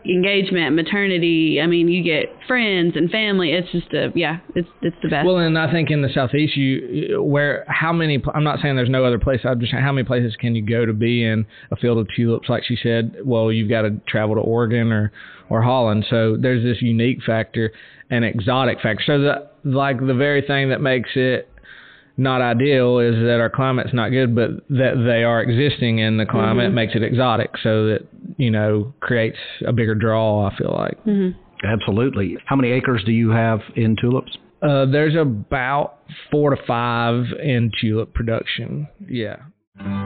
engagement, 0.04 0.74
maternity. 0.74 1.60
I 1.62 1.66
mean, 1.66 1.88
you 1.88 2.02
get 2.02 2.26
friends 2.46 2.94
and 2.96 3.10
family. 3.10 3.52
It's 3.52 3.70
just 3.72 3.92
a 3.92 4.10
yeah, 4.14 4.38
it's 4.54 4.68
it's 4.82 4.96
the 5.02 5.08
best. 5.08 5.26
Well, 5.26 5.38
and 5.38 5.58
I 5.58 5.70
think 5.70 5.90
in 5.90 6.02
the 6.02 6.08
southeast, 6.08 6.56
you 6.56 7.22
where 7.22 7.64
how 7.68 7.92
many? 7.92 8.22
I'm 8.34 8.44
not 8.44 8.60
saying 8.60 8.76
there's 8.76 8.88
no 8.88 9.04
other 9.04 9.18
place. 9.18 9.40
I'm 9.44 9.60
just 9.60 9.72
saying 9.72 9.82
how 9.82 9.92
many 9.92 10.06
places 10.06 10.36
can 10.38 10.54
you 10.54 10.62
go 10.62 10.86
to 10.86 10.92
be 10.92 11.24
in 11.24 11.46
a 11.70 11.76
field 11.76 11.98
of 11.98 12.06
tulips? 12.14 12.48
Like 12.48 12.64
she 12.64 12.76
said, 12.82 13.16
well, 13.24 13.52
you've 13.52 13.70
got 13.70 13.82
to 13.82 14.00
travel 14.06 14.34
to 14.36 14.40
Oregon 14.40 14.92
or 14.92 15.12
or 15.50 15.62
Holland. 15.62 16.06
So 16.08 16.36
there's 16.38 16.62
this 16.62 16.82
unique 16.82 17.22
factor 17.24 17.72
and 18.10 18.24
exotic 18.24 18.80
factor. 18.80 19.02
So 19.06 19.18
the 19.20 19.50
like 19.64 19.98
the 19.98 20.14
very 20.14 20.42
thing 20.42 20.70
that 20.70 20.80
makes 20.80 21.10
it 21.14 21.48
not 22.18 22.42
ideal 22.42 22.98
is 22.98 23.14
that 23.14 23.38
our 23.40 23.48
climate's 23.48 23.94
not 23.94 24.10
good, 24.10 24.34
but 24.34 24.50
that 24.68 25.02
they 25.06 25.22
are 25.22 25.40
existing 25.40 26.00
in 26.00 26.16
the 26.18 26.26
climate 26.26 26.72
makes 26.72 26.94
it 26.94 27.02
exotic. 27.02 27.52
So 27.62 27.86
that 27.86 28.00
you 28.36 28.50
know 28.50 28.92
creates 29.00 29.38
a 29.66 29.72
bigger 29.72 29.94
draw. 29.94 30.48
I 30.48 30.56
feel 30.56 30.74
like. 30.76 30.98
Absolutely. 31.64 32.36
How 32.44 32.56
many 32.56 32.70
acres 32.72 33.02
do 33.04 33.12
you 33.12 33.30
have 33.30 33.60
in 33.76 33.96
tulips? 34.00 34.36
Uh, 34.62 34.86
there's 34.86 35.14
about 35.14 35.98
four 36.30 36.50
to 36.54 36.62
five 36.66 37.24
in 37.42 37.70
tulip 37.80 38.12
production. 38.14 38.88
Yeah. 39.08 39.36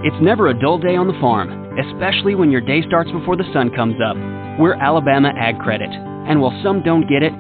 It's 0.05 0.17
never 0.23 0.49
a 0.49 0.61
dull 0.61 0.79
day 0.79 0.97
on 0.97 1.07
the 1.09 1.19
farm, 1.19 1.79
especially 1.79 2.35
when 2.35 2.51
your 2.51 2.61
day 2.61 2.83
starts 2.87 3.11
before 3.11 3.37
the 3.37 3.51
sun 3.55 3.71
comes 3.75 3.97
up. 4.05 4.17
We're 4.61 4.75
Alabama 4.75 5.33
Ag 5.39 5.59
Credit, 5.61 5.89
and 5.89 6.43
while 6.43 6.59
some 6.63 6.83
don't 6.83 7.09
get 7.09 7.23
it, 7.23 7.33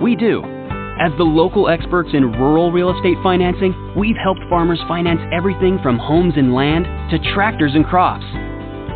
we 0.00 0.14
do. 0.14 0.42
As 1.00 1.12
the 1.16 1.24
local 1.24 1.70
experts 1.70 2.10
in 2.12 2.30
rural 2.32 2.70
real 2.70 2.94
estate 2.94 3.16
financing, 3.22 3.72
we've 3.96 4.18
helped 4.22 4.42
farmers 4.50 4.78
finance 4.86 5.20
everything 5.32 5.78
from 5.82 5.98
homes 5.98 6.34
and 6.36 6.54
land 6.54 6.84
to 7.10 7.18
tractors 7.32 7.72
and 7.74 7.86
crops. 7.86 8.26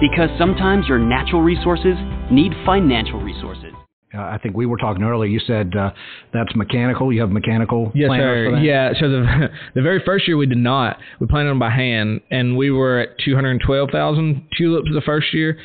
Because 0.01 0.29
sometimes 0.39 0.87
your 0.87 0.99
natural 0.99 1.41
resources 1.41 1.97
need 2.31 2.53
financial 2.67 3.21
resources. 3.21 3.74
Uh, 4.17 4.21
I 4.21 4.39
think 4.43 4.57
we 4.57 4.67
were 4.67 4.77
talking 4.77 5.03
earlier. 5.03 5.29
You 5.29 5.41
said 5.41 5.73
uh, 5.77 5.91
that's 6.33 6.55
mechanical. 6.55 7.13
You 7.13 7.21
have 7.23 7.31
mechanical 7.31 7.91
Yes, 7.95 8.11
sir. 8.11 8.47
for 8.51 8.57
that? 8.57 8.63
Yeah. 8.63 8.93
So 8.99 9.09
the 9.09 9.49
the 9.75 9.83
very 9.83 10.01
first 10.05 10.29
year 10.29 10.37
we 10.37 10.47
did 10.47 10.59
not. 10.59 10.99
We 11.21 11.27
planted 11.27 11.51
them 11.51 11.59
by 11.59 11.71
hand, 11.71 12.21
and 12.31 12.57
we 12.57 12.71
were 12.71 13.01
at 13.01 13.19
212,000 13.25 14.49
tulips 14.57 14.89
the 14.93 15.01
first 15.03 15.33
year. 15.35 15.59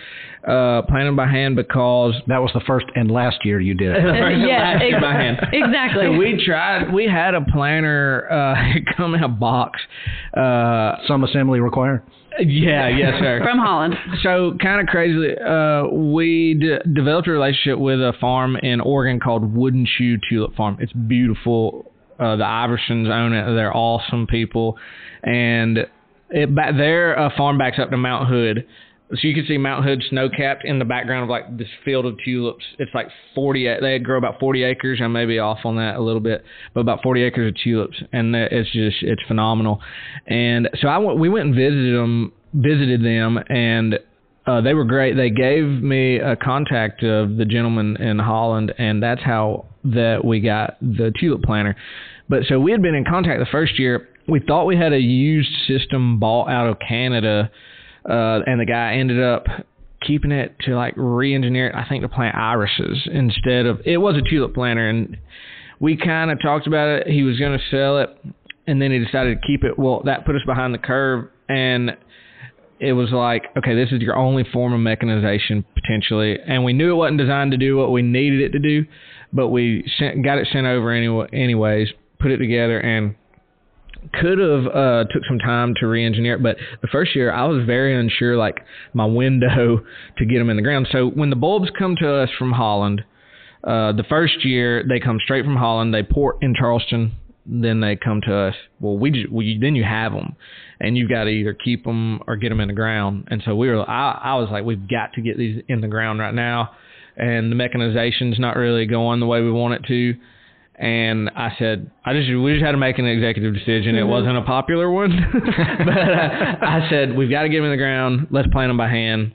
Uh, 0.48 0.82
planted 0.84 1.18
by 1.18 1.28
hand 1.28 1.54
because 1.58 2.14
That 2.28 2.38
was 2.42 2.50
the 2.54 2.62
first 2.66 2.86
and 2.96 3.12
last 3.12 3.44
year 3.44 3.60
you 3.60 3.74
did. 3.76 3.94
it. 3.94 4.04
yeah, 4.06 4.72
Last 4.72 4.82
year 4.84 4.96
ex- 4.96 5.02
by 5.04 5.12
hand. 5.12 5.38
exactly. 5.52 6.06
So 6.06 6.12
we 6.18 6.42
tried. 6.46 6.94
We 6.94 7.06
had 7.08 7.36
a 7.36 7.42
planter 7.42 8.26
uh, 8.32 8.56
come 8.98 9.16
in 9.16 9.24
a 9.24 9.28
box. 9.28 9.82
Uh, 10.36 10.96
Some 11.08 11.26
assembly 11.26 11.60
required. 11.60 12.04
Yeah. 12.40 12.88
Yes, 12.98 13.14
sir. 13.20 13.40
from 13.44 13.60
Holland. 13.60 13.96
So 14.24 14.58
kind 14.62 14.82
of 14.82 14.88
crazy. 14.88 15.36
Uh, 15.38 15.88
we 15.88 16.56
d- 16.60 16.92
developed 16.94 17.28
a 17.28 17.32
relationship 17.32 17.80
with 17.80 18.00
a 18.00 18.14
farm 18.20 18.56
in 18.58 18.82
Oregon 18.82 19.20
called 19.20 19.54
Wooden 19.56 19.86
Shoe 19.98 20.18
Tulip 20.30 20.56
Farm. 20.56 20.78
It's 20.80 20.94
beautiful. 20.94 21.92
Uh, 22.20 22.36
the 22.36 22.44
Iversons 22.44 23.10
own 23.10 23.32
it. 23.34 23.46
They're 23.56 23.76
awesome 23.76 24.28
people, 24.28 24.78
and 25.24 25.80
it 26.30 26.54
back 26.54 26.76
their 26.76 27.18
uh, 27.18 27.30
farm 27.38 27.58
backs 27.58 27.78
up 27.80 27.90
to 27.92 27.98
Mount 27.98 28.28
Hood. 28.28 28.66
So 29.12 29.28
you 29.28 29.34
can 29.34 29.46
see 29.48 29.58
Mount 29.58 29.84
Hood 29.86 30.04
snow 30.10 30.30
capped 30.30 30.66
in 30.66 30.78
the 30.78 30.86
background 30.86 31.24
of 31.24 31.30
like 31.30 31.58
this 31.58 31.68
field 31.84 32.06
of 32.06 32.16
tulips. 32.24 32.64
It's 32.78 32.94
like 32.94 33.08
40. 33.34 33.80
They 33.82 33.98
grow 33.98 34.20
about 34.20 34.40
40 34.40 34.64
acres. 34.64 35.00
I 35.04 35.08
may 35.08 35.26
be 35.26 35.40
off 35.40 35.60
on 35.66 35.78
that 35.78 35.96
a 35.96 36.00
little 36.00 36.22
bit, 36.22 36.44
but 36.76 36.82
about 36.82 37.02
40 37.02 37.24
acres 37.24 37.50
of 37.50 37.64
tulips, 37.64 37.98
and 38.14 38.36
it's 38.36 38.72
just 38.72 38.98
it's 39.02 39.22
phenomenal. 39.28 39.82
And 40.28 40.70
so 40.80 40.88
I 40.88 41.00
went, 41.00 41.18
we 41.18 41.28
went 41.28 41.48
and 41.48 41.56
visited 41.56 41.96
them, 41.96 42.34
visited 42.54 43.04
them, 43.04 43.40
and 43.50 44.00
uh, 44.46 44.62
they 44.62 44.76
were 44.76 44.86
great. 44.86 45.16
They 45.16 45.32
gave 45.32 45.66
me 45.66 46.18
a 46.18 46.36
contact 46.36 47.04
of 47.04 47.38
the 47.38 47.46
gentleman 47.46 47.98
in 47.98 48.20
Holland, 48.20 48.74
and 48.78 49.02
that's 49.02 49.22
how 49.22 49.66
that 49.86 50.24
we 50.24 50.40
got 50.40 50.78
the 50.82 51.12
tulip 51.20 51.42
planter. 51.42 51.76
But 52.30 52.44
so 52.48 52.60
we 52.60 52.72
had 52.72 52.84
been 52.84 52.96
in 52.96 53.06
contact 53.06 53.40
the 53.40 53.52
first 53.52 53.80
year. 53.80 54.10
We 54.28 54.40
thought 54.40 54.66
we 54.66 54.78
had 54.78 54.94
a 54.94 55.00
used 55.00 55.50
system 55.68 56.20
bought 56.20 56.50
out 56.50 56.68
of 56.68 56.78
Canada 56.88 57.50
uh, 58.08 58.40
and 58.46 58.60
the 58.60 58.66
guy 58.66 58.94
ended 58.94 59.22
up 59.22 59.46
keeping 60.02 60.32
it 60.32 60.56
to 60.62 60.76
like 60.76 60.94
re-engineer 60.96 61.68
it. 61.70 61.76
I 61.76 61.88
think 61.88 62.04
to 62.04 62.10
plant 62.10 62.36
irises 62.36 63.08
instead 63.12 63.66
of 63.66 63.82
it 63.86 63.98
was 63.98 64.16
a 64.16 64.30
tulip 64.30 64.54
planter, 64.54 64.90
and 64.90 65.18
we 65.80 65.98
kind 65.98 66.32
of 66.32 66.42
talked 66.42 66.68
about 66.68 66.88
it. 66.88 67.08
He 67.08 67.24
was 67.24 67.38
going 67.40 67.58
to 67.58 67.66
sell 67.70 68.00
it, 68.00 68.10
and 68.68 68.82
then 68.82 68.92
he 68.92 69.00
decided 69.00 69.42
to 69.42 69.48
keep 69.48 69.64
it. 69.64 69.78
Well, 69.78 70.02
that 70.06 70.26
put 70.26 70.36
us 70.36 70.42
behind 70.46 70.74
the 70.74 70.80
curve, 70.80 71.30
and 71.48 71.98
it 72.80 72.94
was 72.94 73.12
like, 73.12 73.44
okay, 73.58 73.76
this 73.76 73.92
is 73.92 74.02
your 74.02 74.16
only 74.16 74.46
form 74.54 74.74
of 74.74 74.80
mechanization 74.80 75.66
potentially, 75.76 76.38
and 76.48 76.64
we 76.64 76.74
knew 76.74 76.92
it 76.92 76.96
wasn't 76.96 77.20
designed 77.20 77.52
to 77.52 77.58
do 77.58 77.76
what 77.76 77.92
we 77.92 78.02
needed 78.02 78.40
it 78.42 78.52
to 78.52 78.60
do, 78.60 78.86
but 79.34 79.50
we 79.50 79.84
sent, 80.00 80.24
got 80.24 80.38
it 80.38 80.48
sent 80.52 80.66
over 80.66 80.92
anyway, 80.92 81.28
anyways, 81.34 81.90
put 82.20 82.32
it 82.32 82.38
together, 82.38 82.80
and 82.80 83.16
could 84.14 84.40
have 84.40 84.66
uh, 84.68 85.04
took 85.12 85.24
some 85.28 85.40
time 85.40 85.74
to 85.80 85.88
re-engineer 85.88 86.36
it, 86.36 86.44
but 86.44 86.58
the 86.82 86.88
first 86.88 87.16
year 87.16 87.32
I 87.32 87.46
was 87.46 87.66
very 87.66 88.00
unsure, 88.00 88.38
like 88.38 88.58
my 88.94 89.06
window 89.06 89.82
to 90.18 90.26
get 90.26 90.40
them 90.40 90.50
in 90.50 90.58
the 90.58 90.64
ground. 90.64 90.88
So 90.92 91.08
when 91.08 91.30
the 91.30 91.36
bulbs 91.36 91.70
come 91.78 91.96
to 92.02 92.14
us 92.16 92.30
from 92.38 92.52
Holland, 92.52 93.02
uh, 93.64 93.92
the 93.92 94.06
first 94.08 94.46
year 94.46 94.84
they 94.88 95.00
come 95.00 95.20
straight 95.24 95.46
from 95.46 95.58
Holland, 95.58 95.94
they 95.94 96.04
port 96.04 96.38
in 96.42 96.56
Charleston, 96.56 97.14
then 97.46 97.82
they 97.82 97.96
come 97.96 98.22
to 98.22 98.36
us. 98.36 98.56
Well, 98.80 98.98
we, 98.98 99.12
just, 99.12 99.32
we 99.32 99.58
then 99.60 99.76
you 99.76 99.84
have 99.84 100.14
them, 100.14 100.36
and 100.80 100.98
you've 100.98 101.10
got 101.10 101.26
to 101.26 101.30
either 101.30 101.54
keep 101.54 101.84
them 101.84 102.22
or 102.28 102.36
get 102.36 102.50
them 102.50 102.60
in 102.60 102.68
the 102.68 102.74
ground. 102.74 103.28
And 103.32 103.42
so 103.44 103.56
we 103.56 103.70
were, 103.70 103.90
I, 103.90 104.12
I 104.24 104.36
was 104.36 104.50
like, 104.52 104.64
we've 104.64 104.88
got 104.88 105.14
to 105.14 105.22
get 105.22 105.38
these 105.38 105.64
in 105.68 105.82
the 105.82 105.88
ground 105.88 106.20
right 106.20 106.34
now, 106.34 106.72
and 107.18 107.52
the 107.52 107.56
mechanization's 107.56 108.40
not 108.40 108.56
really 108.56 108.86
going 108.86 109.20
the 109.20 109.26
way 109.26 109.42
we 109.42 109.52
want 109.52 109.74
it 109.74 109.84
to 109.88 110.16
and 110.80 111.30
I 111.36 111.50
said, 111.60 111.92
I 112.06 112.14
just 112.14 112.30
we 112.30 112.54
just 112.54 112.64
had 112.64 112.72
to 112.72 112.78
make 112.78 112.98
an 113.00 113.06
executive 113.06 113.54
decision. 113.54 113.96
It 113.96 114.02
mm-hmm. 114.02 114.10
wasn't 114.10 114.38
a 114.38 114.44
popular 114.44 114.90
one, 114.90 115.12
but 115.34 115.98
uh, 115.98 116.56
I 116.62 116.88
said 116.90 117.18
we've 117.18 117.30
got 117.30 117.42
to 117.42 117.50
get 117.50 117.58
them 117.58 117.66
in 117.66 117.72
the 117.72 117.78
ground. 117.78 118.28
Let's 118.32 118.48
plant 118.48 118.70
them 118.70 118.78
by 118.78 118.88
hand. 118.88 119.34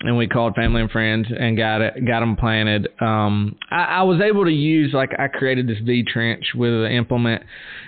And 0.00 0.16
we 0.16 0.26
called 0.26 0.54
family 0.54 0.80
and 0.80 0.90
friends 0.90 1.26
and 1.38 1.54
got 1.54 1.82
it, 1.82 2.06
got 2.06 2.20
them 2.20 2.36
planted. 2.36 2.88
Um, 2.98 3.56
I, 3.70 3.84
I 3.84 4.02
was 4.04 4.22
able 4.22 4.46
to 4.46 4.50
use 4.50 4.94
like 4.94 5.10
I 5.18 5.28
created 5.28 5.68
this 5.68 5.78
V 5.84 6.02
trench 6.02 6.46
with 6.54 6.72
an 6.72 6.92
implement. 6.92 7.42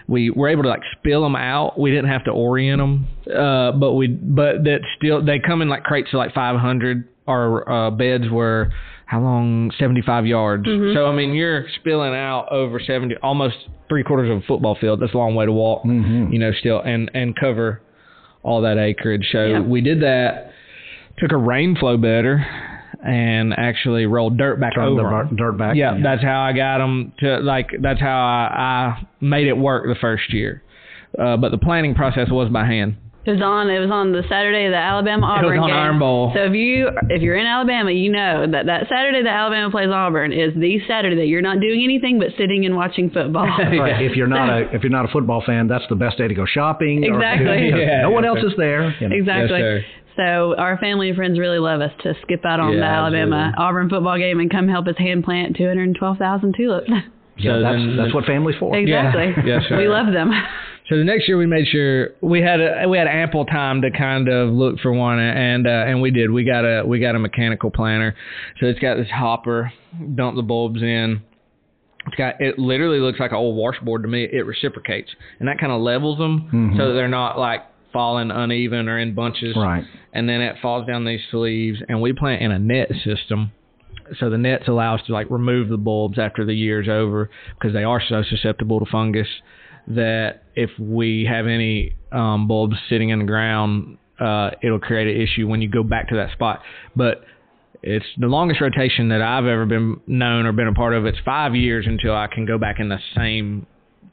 We 0.07 0.29
were 0.29 0.51
able 0.51 0.65
to 0.65 0.69
like 0.69 0.83
spill 0.99 1.23
them 1.23 1.37
out. 1.37 1.81
We 1.81 1.91
didn't 1.91 2.11
have 2.11 2.25
to 2.25 2.31
orient 2.31 2.79
them, 2.79 3.07
uh, 3.27 3.73
but 3.73 3.95
we 3.95 4.09
but 4.09 4.65
that 4.65 4.81
still 4.99 5.25
they 5.25 5.39
come 5.39 5.63
in 5.63 5.71
like 5.71 5.85
crates 5.85 6.11
of 6.13 6.19
like 6.19 6.35
500. 6.35 7.09
Our 7.27 7.71
uh, 7.71 7.91
beds 7.91 8.25
were 8.31 8.71
how 9.09 9.21
long? 9.23 9.71
75 9.79 10.27
yards. 10.27 10.67
Mm-hmm. 10.67 10.95
so 10.95 11.07
i 11.07 11.15
mean 11.15 11.33
you're 11.33 11.65
spilling 11.81 12.15
out 12.15 12.53
over 12.53 12.79
70 12.79 13.17
almost 13.23 13.57
three 13.89 14.05
quarters 14.05 14.31
of 14.31 14.39
a 14.39 14.47
football 14.47 14.77
field. 14.79 15.01
That's 15.01 15.15
a 15.15 15.17
long 15.17 15.35
way 15.35 15.47
to 15.47 15.53
walk 15.53 15.85
mm-hmm. 15.85 16.31
you 16.33 16.39
know 16.39 16.53
still 16.53 16.81
and 16.81 17.11
and 17.15 17.35
cover 17.35 17.81
all 18.43 18.63
that 18.63 18.79
acreage. 18.79 19.27
So 19.33 19.45
yeah. 19.45 19.61
we 19.61 19.81
did 19.81 20.03
that 20.03 20.53
took 21.19 21.33
a 21.33 21.37
rain 21.37 21.75
flow 21.75 21.97
bedder 21.97 22.45
and 23.03 23.55
actually 23.57 24.05
rolled 24.05 24.37
dirt 24.37 24.61
back 24.61 24.77
over. 24.77 25.27
the 25.31 25.37
dirt 25.37 25.53
back 25.53 25.75
yeah, 25.75 25.97
yeah, 25.97 26.03
that's 26.03 26.23
how 26.23 26.41
i 26.41 26.53
got 26.53 26.79
them 26.79 27.13
to 27.21 27.39
like 27.39 27.71
that's 27.81 28.01
how 28.01 28.21
i, 28.21 28.99
I 29.01 29.07
made 29.21 29.47
it 29.47 29.57
work 29.57 29.85
the 29.87 29.99
first 30.01 30.33
year. 30.33 30.63
Uh, 31.19 31.39
but 31.39 31.51
the 31.51 31.59
planning 31.59 31.95
process 31.95 32.29
was 32.31 32.51
by 32.51 32.67
hand 32.67 32.97
it 33.27 33.33
was 33.33 33.43
on. 33.43 33.69
It 33.69 33.79
was 33.79 33.91
on 33.91 34.13
the 34.13 34.23
Saturday 34.29 34.67
of 34.67 34.73
the 34.73 34.81
Alabama 34.81 35.27
Auburn 35.27 35.45
it 35.45 35.61
was 35.61 35.63
on 35.65 35.69
game. 35.69 35.77
Iron 35.77 35.99
Bowl. 35.99 36.33
So 36.35 36.49
if 36.49 36.55
you 36.55 36.89
if 37.11 37.21
you're 37.21 37.37
in 37.37 37.47
Alabama, 37.47 37.91
you 37.91 38.11
know 38.11 38.47
that 38.51 38.67
that 38.67 38.89
Saturday 38.89 39.23
that 39.23 39.35
Alabama 39.35 39.71
plays 39.71 39.91
Auburn 39.91 40.33
is 40.33 40.55
the 40.55 40.81
Saturday 40.89 41.17
that 41.17 41.27
you're 41.27 41.43
not 41.43 41.61
doing 41.61 41.85
anything 41.85 42.19
but 42.19 42.29
sitting 42.39 42.65
and 42.65 42.75
watching 42.75 43.11
football. 43.11 43.45
right. 43.59 44.01
If 44.01 44.17
you're 44.17 44.31
not 44.31 44.49
a 44.49 44.75
if 44.75 44.83
you're 44.83 44.95
not 44.95 45.05
a 45.05 45.13
football 45.13 45.43
fan, 45.45 45.69
that's 45.69 45.85
the 45.91 45.97
best 45.97 46.17
day 46.17 46.29
to 46.29 46.35
go 46.35 46.47
shopping. 46.47 47.05
Exactly. 47.05 47.69
Or, 47.69 47.77
yeah, 47.85 48.03
no 48.03 48.11
one 48.11 48.25
else 48.25 48.41
is 48.41 48.55
there. 48.57 48.97
You 49.01 49.09
know. 49.09 49.17
Exactly. 49.17 49.61
Yes, 49.61 49.85
so 50.17 50.57
our 50.57 50.79
family 50.79 51.09
and 51.11 51.17
friends 51.17 51.39
really 51.39 51.61
love 51.61 51.81
us 51.81 51.93
to 52.03 52.15
skip 52.23 52.45
out 52.45 52.59
on 52.59 52.73
yeah, 52.73 52.81
the 52.81 52.87
Alabama 52.87 53.53
absolutely. 53.53 53.65
Auburn 53.65 53.89
football 53.89 54.19
game 54.19 54.41
and 54.41 54.51
come 54.51 54.67
help 54.67 54.89
us 54.89 54.97
hand 54.99 55.23
plant 55.23 55.57
212,000 55.57 56.55
tulips. 56.57 56.91
Yeah, 57.37 57.53
so 57.53 57.63
that's 57.63 57.97
that's 57.97 58.15
what 58.15 58.25
family's 58.25 58.57
for. 58.59 58.75
Exactly. 58.75 59.31
Yeah. 59.37 59.61
yes, 59.61 59.63
sir. 59.69 59.79
We 59.79 59.87
love 59.87 60.13
them. 60.13 60.33
So 60.89 60.97
the 60.97 61.05
next 61.05 61.29
year 61.29 61.37
we 61.37 61.47
made 61.47 61.67
sure 61.69 62.11
we 62.23 62.41
had 62.41 62.61
a, 62.61 62.89
we 62.89 62.97
had 62.97 63.09
ample 63.09 63.45
time 63.45 63.83
to 63.83 63.91
kind 63.91 64.29
of 64.29 64.51
look 64.51 64.79
for 64.81 64.93
one, 64.93 65.19
and 65.19 65.67
uh, 65.67 65.85
and 65.87 66.01
we 66.01 66.11
did. 66.11 66.31
We 66.31 66.45
got 66.45 66.65
a 66.65 66.83
we 66.85 66.99
got 66.99 67.15
a 67.15 67.19
mechanical 67.19 67.71
planter, 67.71 68.15
so 68.59 68.67
it's 68.67 68.79
got 68.79 68.97
this 68.97 69.11
hopper, 69.11 69.71
dump 70.15 70.37
the 70.37 70.43
bulbs 70.43 70.81
in. 70.81 71.23
It's 72.07 72.17
got 72.17 72.41
it 72.41 72.59
literally 72.59 73.01
looks 73.01 73.21
like 73.21 73.33
an 73.33 73.37
old 73.37 73.57
washboard 73.57 74.03
to 74.03 74.09
me. 74.09 74.25
It 74.25 74.47
reciprocates, 74.47 75.11
and 75.39 75.49
that 75.49 75.59
kind 75.59 75.73
of 75.73 75.83
levels 75.83 76.17
them 76.17 76.49
mm-hmm. 76.53 76.79
so 76.79 76.89
that 76.89 76.95
they're 76.95 77.07
not 77.07 77.39
like 77.39 77.61
falling 77.93 78.31
uneven 78.31 78.89
or 78.89 78.99
in 78.99 79.15
bunches. 79.15 79.57
Right. 79.57 79.85
And 80.15 80.27
then 80.27 80.41
it 80.41 80.57
falls 80.63 80.87
down 80.87 81.05
these 81.05 81.21
sleeves, 81.31 81.81
and 81.87 82.01
we 82.01 82.15
plant 82.15 82.43
in 82.43 82.51
a 82.51 82.59
net 82.59 82.89
system 83.05 83.53
so 84.19 84.31
the 84.31 84.39
nets 84.39 84.65
allow 84.69 84.95
us 84.95 85.03
to 85.07 85.13
like 85.13 85.29
remove 85.29 85.69
the 85.69 85.77
bulbs 85.77 86.19
after 86.19 86.45
the 86.45 86.55
year's 86.55 86.89
over 86.89 87.29
because 87.59 87.75
they 87.75 87.85
are 87.85 88.01
so 88.07 88.23
susceptible 88.23 88.81
to 88.81 88.87
fungus 88.91 89.29
that 89.89 90.43
if 90.55 90.71
we 90.79 91.27
have 91.31 91.47
any 91.47 91.97
um, 92.13 92.47
bulbs 92.47 92.77
sitting 92.89 93.11
in 93.11 93.21
the 93.21 93.25
ground, 93.25 93.99
uh, 94.21 94.51
it'll 94.63 94.81
create 94.81 95.15
an 95.15 95.21
issue 95.21 95.47
when 95.47 95.63
you 95.63 95.69
go 95.69 95.83
back 95.83 96.09
to 96.09 96.17
that 96.17 96.33
spot. 96.33 96.61
But 96.95 97.25
it's 97.83 98.05
the 98.19 98.27
longest 98.27 98.61
rotation 98.61 99.09
that 99.11 99.23
I've 99.23 99.47
ever 99.47 99.65
been 99.65 100.01
known 100.07 100.47
or 100.47 100.53
been 100.53 100.69
a 100.69 100.75
part 100.75 100.95
of. 100.95 101.07
It's 101.07 101.19
five 101.25 101.55
years 101.55 101.87
until 101.87 102.15
I 102.15 102.27
can 102.27 102.45
go 102.45 102.59
back 102.59 102.77
in 102.81 102.89
the 102.89 102.99
same 103.17 103.67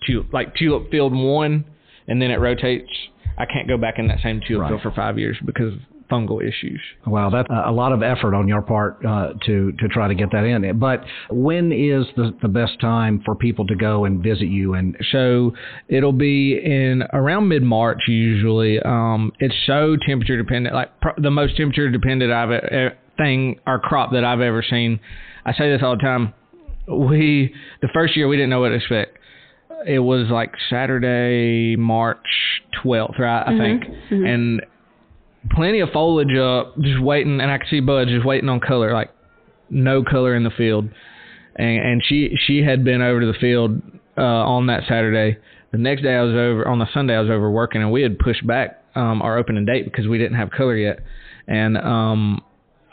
tulip, 0.05 0.32
like 0.32 0.55
tulip 0.55 0.91
field 0.91 1.13
one, 1.13 1.65
and 2.08 2.22
then 2.22 2.32
it 2.32 2.39
rotates. 2.39 2.91
I 3.38 3.46
can't 3.46 3.67
go 3.67 3.77
back 3.77 3.96
in 3.98 4.08
that 4.08 4.20
same 4.24 4.41
tulip 4.48 4.62
right. 4.62 4.70
field 4.70 4.82
for 4.82 4.91
five 4.91 5.17
years 5.17 5.38
because 5.46 5.74
fungal 6.09 6.41
issues. 6.41 6.79
Wow, 7.05 7.29
that's 7.29 7.50
a 7.50 7.71
lot 7.71 7.91
of 7.91 8.01
effort 8.01 8.35
on 8.35 8.47
your 8.47 8.62
part 8.62 9.03
uh, 9.05 9.33
to 9.45 9.71
to 9.74 9.88
try 9.88 10.07
to 10.07 10.15
get 10.15 10.31
that 10.31 10.43
in. 10.43 10.79
But 10.79 11.03
when 11.29 11.71
is 11.71 12.05
the 12.15 12.35
the 12.41 12.47
best 12.47 12.79
time 12.79 13.21
for 13.25 13.35
people 13.35 13.65
to 13.67 13.75
go 13.75 14.05
and 14.05 14.21
visit 14.21 14.47
you? 14.47 14.74
And 14.74 14.95
so 15.12 15.53
it'll 15.88 16.13
be 16.13 16.59
in 16.63 17.03
around 17.13 17.47
mid 17.47 17.63
March 17.63 18.03
usually. 18.07 18.79
Um, 18.79 19.31
it's 19.39 19.55
so 19.65 19.97
temperature 20.07 20.38
dependent, 20.38 20.75
like 20.75 21.00
pr- 21.01 21.19
the 21.21 21.31
most 21.31 21.57
temperature 21.57 21.89
dependent 21.89 22.31
I've 22.31 22.51
uh, 22.51 22.95
thing 23.17 23.59
or 23.65 23.79
crop 23.79 24.12
that 24.12 24.24
I've 24.24 24.41
ever 24.41 24.63
seen. 24.67 25.00
I 25.45 25.53
say 25.53 25.71
this 25.71 25.81
all 25.83 25.95
the 25.95 26.01
time. 26.01 26.33
We 26.88 27.53
the 27.81 27.89
first 27.93 28.15
year 28.15 28.27
we 28.27 28.35
didn't 28.35 28.50
know 28.50 28.59
what 28.59 28.69
to 28.69 28.75
expect 28.75 29.17
it 29.85 30.00
was 30.00 30.29
like 30.29 30.51
Saturday, 30.69 31.75
March 31.75 32.17
12th, 32.83 33.19
right? 33.19 33.43
I 33.45 33.51
mm-hmm, 33.51 33.59
think. 33.59 33.83
Mm-hmm. 34.09 34.25
And 34.25 34.62
plenty 35.52 35.80
of 35.80 35.90
foliage 35.90 36.36
up, 36.36 36.80
just 36.80 37.02
waiting, 37.02 37.40
and 37.42 37.52
I 37.52 37.58
could 37.58 37.68
see 37.70 37.80
buds 37.80 38.12
just 38.12 38.25
waiting 38.25 38.50
on 38.50 38.60
color, 38.60 38.94
like 38.94 39.12
no 39.70 40.04
color 40.04 40.36
in 40.36 40.44
the 40.44 40.52
field. 40.52 40.90
And, 41.56 41.80
and 41.80 42.04
she 42.06 42.36
she 42.46 42.64
had 42.64 42.84
been 42.84 43.02
over 43.02 43.22
to 43.22 43.28
the 43.28 43.38
field 43.40 43.82
uh, 44.18 44.22
on 44.22 44.68
that 44.68 44.84
Saturday. 44.88 45.38
The 45.72 45.78
next 45.78 46.04
day 46.04 46.16
I 46.16 46.22
was 46.22 46.34
over 46.34 46.68
on 46.68 46.80
the 46.80 46.88
Sunday 46.94 47.16
I 47.16 47.22
was 47.22 47.30
over 47.30 47.50
working, 47.50 47.82
and 47.82 47.92
we 47.92 48.02
had 48.02 48.20
pushed 48.20 48.46
back 48.46 48.84
um, 48.96 49.22
our 49.22 49.38
opening 49.38 49.66
date 49.66 49.86
because 49.86 50.08
we 50.08 50.18
didn't 50.18 50.38
have 50.38 50.52
color 50.52 50.75
yet. 50.75 51.00
And 51.48 51.78
um, 51.78 52.42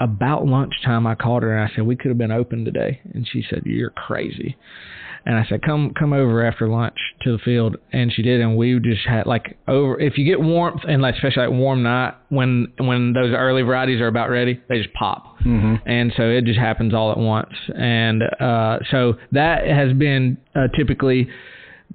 about 0.00 0.46
lunchtime, 0.46 1.06
I 1.06 1.14
called 1.14 1.42
her 1.42 1.56
and 1.56 1.68
I 1.68 1.74
said 1.74 1.86
we 1.86 1.96
could 1.96 2.08
have 2.08 2.18
been 2.18 2.32
open 2.32 2.64
today, 2.64 3.00
and 3.14 3.26
she 3.30 3.44
said 3.48 3.62
you're 3.64 3.90
crazy. 3.90 4.56
And 5.24 5.36
I 5.36 5.44
said, 5.48 5.62
"Come, 5.62 5.92
come 5.96 6.12
over 6.12 6.44
after 6.44 6.68
lunch 6.68 6.96
to 7.22 7.32
the 7.32 7.38
field." 7.38 7.76
And 7.92 8.12
she 8.12 8.22
did, 8.22 8.40
and 8.40 8.56
we 8.56 8.78
just 8.80 9.06
had 9.06 9.26
like 9.26 9.56
over. 9.68 9.98
If 10.00 10.18
you 10.18 10.24
get 10.24 10.40
warmth, 10.40 10.82
and 10.86 11.00
like 11.00 11.14
especially 11.14 11.46
like 11.46 11.52
warm 11.52 11.82
night, 11.82 12.14
when 12.28 12.72
when 12.78 13.12
those 13.12 13.32
early 13.32 13.62
varieties 13.62 14.00
are 14.00 14.08
about 14.08 14.30
ready, 14.30 14.60
they 14.68 14.78
just 14.78 14.92
pop. 14.94 15.38
Mm-hmm. 15.40 15.88
And 15.88 16.12
so 16.16 16.24
it 16.24 16.44
just 16.44 16.58
happens 16.58 16.92
all 16.92 17.12
at 17.12 17.18
once. 17.18 17.52
And 17.76 18.22
uh, 18.40 18.78
so 18.90 19.14
that 19.32 19.66
has 19.66 19.92
been 19.92 20.38
uh, 20.54 20.68
typically 20.76 21.28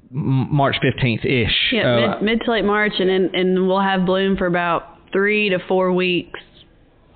March 0.10 0.75
fifteenth 0.81 1.25
ish. 1.25 1.74
Yeah, 1.74 2.15
uh, 2.15 2.19
mid, 2.22 2.24
mid 2.24 2.46
to 2.46 2.51
late 2.51 2.65
March, 2.65 2.93
and 3.00 3.10
then 3.10 3.29
and 3.34 3.67
we'll 3.67 3.81
have 3.81 4.05
bloom 4.05 4.38
for 4.38 4.46
about 4.46 4.98
three 5.12 5.50
to 5.50 5.60
four 5.67 5.91
weeks, 5.91 6.39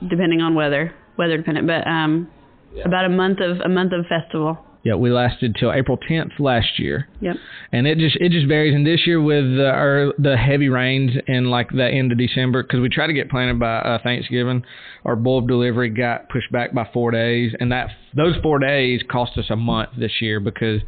depending 0.09 0.41
on 0.41 0.55
weather, 0.55 0.93
weather 1.17 1.37
dependent. 1.37 1.67
But 1.67 1.87
um, 1.87 2.29
yeah. 2.73 2.83
about 2.85 3.05
a 3.05 3.09
month 3.09 3.39
of 3.39 3.59
a 3.61 3.69
month 3.69 3.93
of 3.93 4.05
festival. 4.07 4.57
Yeah, 4.83 4.95
we 4.95 5.11
lasted 5.11 5.55
till 5.59 5.71
April 5.71 5.97
10th 6.09 6.39
last 6.39 6.79
year. 6.79 7.07
Yep. 7.21 7.35
And 7.71 7.85
it 7.85 7.99
just 7.99 8.15
it 8.15 8.31
just 8.31 8.47
varies. 8.47 8.73
And 8.73 8.85
this 8.85 9.05
year 9.05 9.21
with 9.21 9.43
the, 9.43 9.69
our, 9.69 10.13
the 10.17 10.35
heavy 10.35 10.69
rains 10.69 11.11
in 11.27 11.45
like 11.51 11.69
the 11.69 11.85
end 11.85 12.11
of 12.11 12.17
December, 12.17 12.63
because 12.63 12.79
we 12.79 12.89
try 12.89 13.05
to 13.05 13.13
get 13.13 13.29
planted 13.29 13.59
by 13.59 13.77
uh, 13.77 13.99
Thanksgiving, 14.01 14.63
our 15.05 15.15
bulb 15.15 15.47
delivery 15.47 15.89
got 15.89 16.29
pushed 16.29 16.51
back 16.51 16.73
by 16.73 16.89
four 16.93 17.11
days, 17.11 17.53
and 17.59 17.71
that 17.71 17.89
those 18.15 18.35
four 18.41 18.57
days 18.57 19.01
cost 19.09 19.37
us 19.37 19.45
a 19.49 19.55
month 19.55 19.89
this 19.99 20.19
year 20.19 20.39
because 20.39 20.81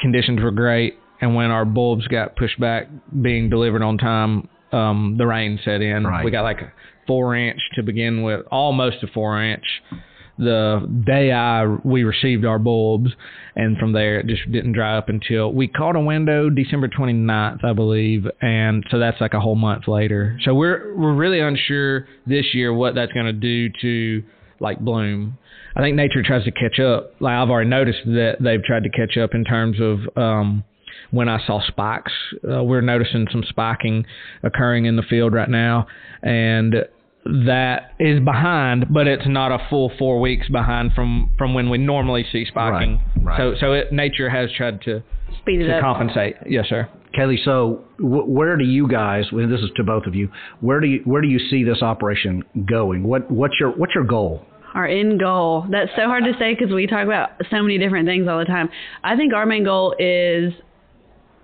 conditions 0.00 0.40
were 0.42 0.50
great, 0.50 0.98
and 1.20 1.36
when 1.36 1.52
our 1.52 1.64
bulbs 1.64 2.08
got 2.08 2.34
pushed 2.34 2.58
back, 2.58 2.88
being 3.22 3.48
delivered 3.48 3.82
on 3.82 3.96
time, 3.96 4.48
um, 4.72 5.14
the 5.18 5.26
rain 5.26 5.60
set 5.64 5.80
in. 5.80 6.04
Right. 6.04 6.24
We 6.24 6.32
got 6.32 6.42
like 6.42 6.60
a 6.60 6.72
four 7.06 7.36
inch 7.36 7.60
to 7.76 7.84
begin 7.84 8.24
with, 8.24 8.44
almost 8.50 9.04
a 9.04 9.06
four 9.06 9.40
inch 9.40 9.64
the 10.38 11.02
day 11.06 11.32
I 11.32 11.66
we 11.84 12.04
received 12.04 12.44
our 12.44 12.58
bulbs, 12.58 13.10
and 13.54 13.76
from 13.78 13.92
there 13.92 14.20
it 14.20 14.26
just 14.26 14.50
didn't 14.50 14.72
dry 14.72 14.96
up 14.96 15.08
until 15.08 15.52
we 15.52 15.68
caught 15.68 15.96
a 15.96 16.00
window 16.00 16.50
December 16.50 16.88
29th, 16.88 17.64
I 17.64 17.72
believe, 17.72 18.26
and 18.40 18.84
so 18.90 18.98
that's 18.98 19.20
like 19.20 19.34
a 19.34 19.40
whole 19.40 19.54
month 19.54 19.86
later. 19.88 20.38
So 20.44 20.54
we're 20.54 20.94
we're 20.96 21.14
really 21.14 21.40
unsure 21.40 22.06
this 22.26 22.46
year 22.52 22.72
what 22.72 22.94
that's 22.94 23.12
going 23.12 23.26
to 23.26 23.32
do 23.32 23.68
to 23.82 24.22
like 24.60 24.80
bloom. 24.80 25.38
I 25.76 25.80
think 25.80 25.96
nature 25.96 26.22
tries 26.22 26.44
to 26.44 26.52
catch 26.52 26.78
up. 26.78 27.14
Like 27.20 27.34
I've 27.34 27.50
already 27.50 27.70
noticed 27.70 28.00
that 28.06 28.36
they've 28.40 28.62
tried 28.62 28.84
to 28.84 28.90
catch 28.90 29.16
up 29.16 29.34
in 29.34 29.44
terms 29.44 29.78
of 29.80 29.98
um, 30.16 30.64
when 31.10 31.28
I 31.28 31.44
saw 31.46 31.60
spikes. 31.66 32.12
Uh, 32.48 32.62
we're 32.62 32.80
noticing 32.80 33.26
some 33.30 33.44
spiking 33.48 34.04
occurring 34.42 34.86
in 34.86 34.96
the 34.96 35.02
field 35.02 35.32
right 35.32 35.48
now, 35.48 35.86
and 36.22 36.74
that 37.24 37.92
is 37.98 38.20
behind, 38.20 38.86
but 38.92 39.06
it's 39.06 39.26
not 39.26 39.50
a 39.52 39.58
full 39.70 39.90
four 39.98 40.20
weeks 40.20 40.48
behind 40.48 40.92
from 40.92 41.30
from 41.38 41.54
when 41.54 41.70
we 41.70 41.78
normally 41.78 42.24
see 42.30 42.44
spiking. 42.46 43.00
Right, 43.16 43.24
right. 43.24 43.38
So 43.38 43.54
so 43.58 43.72
it, 43.72 43.92
nature 43.92 44.28
has 44.28 44.50
tried 44.56 44.82
to 44.82 45.02
Speed 45.40 45.62
it 45.62 45.68
to 45.68 45.76
up. 45.76 45.82
compensate. 45.82 46.36
Yes, 46.46 46.66
sir. 46.68 46.88
Kaylee, 47.18 47.42
so 47.44 47.84
w- 47.98 48.24
where 48.24 48.56
do 48.56 48.64
you 48.64 48.88
guys? 48.88 49.24
And 49.30 49.50
this 49.52 49.60
is 49.60 49.70
to 49.76 49.84
both 49.84 50.04
of 50.06 50.14
you. 50.14 50.28
Where 50.60 50.80
do 50.80 50.86
you 50.86 51.00
where 51.04 51.22
do 51.22 51.28
you 51.28 51.38
see 51.50 51.64
this 51.64 51.80
operation 51.82 52.42
going? 52.66 53.04
What 53.04 53.30
what's 53.30 53.54
your 53.58 53.70
what's 53.70 53.94
your 53.94 54.04
goal? 54.04 54.44
our 54.74 54.88
end 54.88 55.20
goal. 55.20 55.64
That's 55.70 55.90
so 55.94 56.06
hard 56.06 56.24
to 56.24 56.32
say 56.36 56.52
because 56.52 56.74
we 56.74 56.88
talk 56.88 57.04
about 57.04 57.30
so 57.48 57.62
many 57.62 57.78
different 57.78 58.08
things 58.08 58.26
all 58.26 58.40
the 58.40 58.44
time. 58.44 58.68
I 59.04 59.16
think 59.16 59.32
our 59.32 59.46
main 59.46 59.62
goal 59.62 59.94
is 60.00 60.52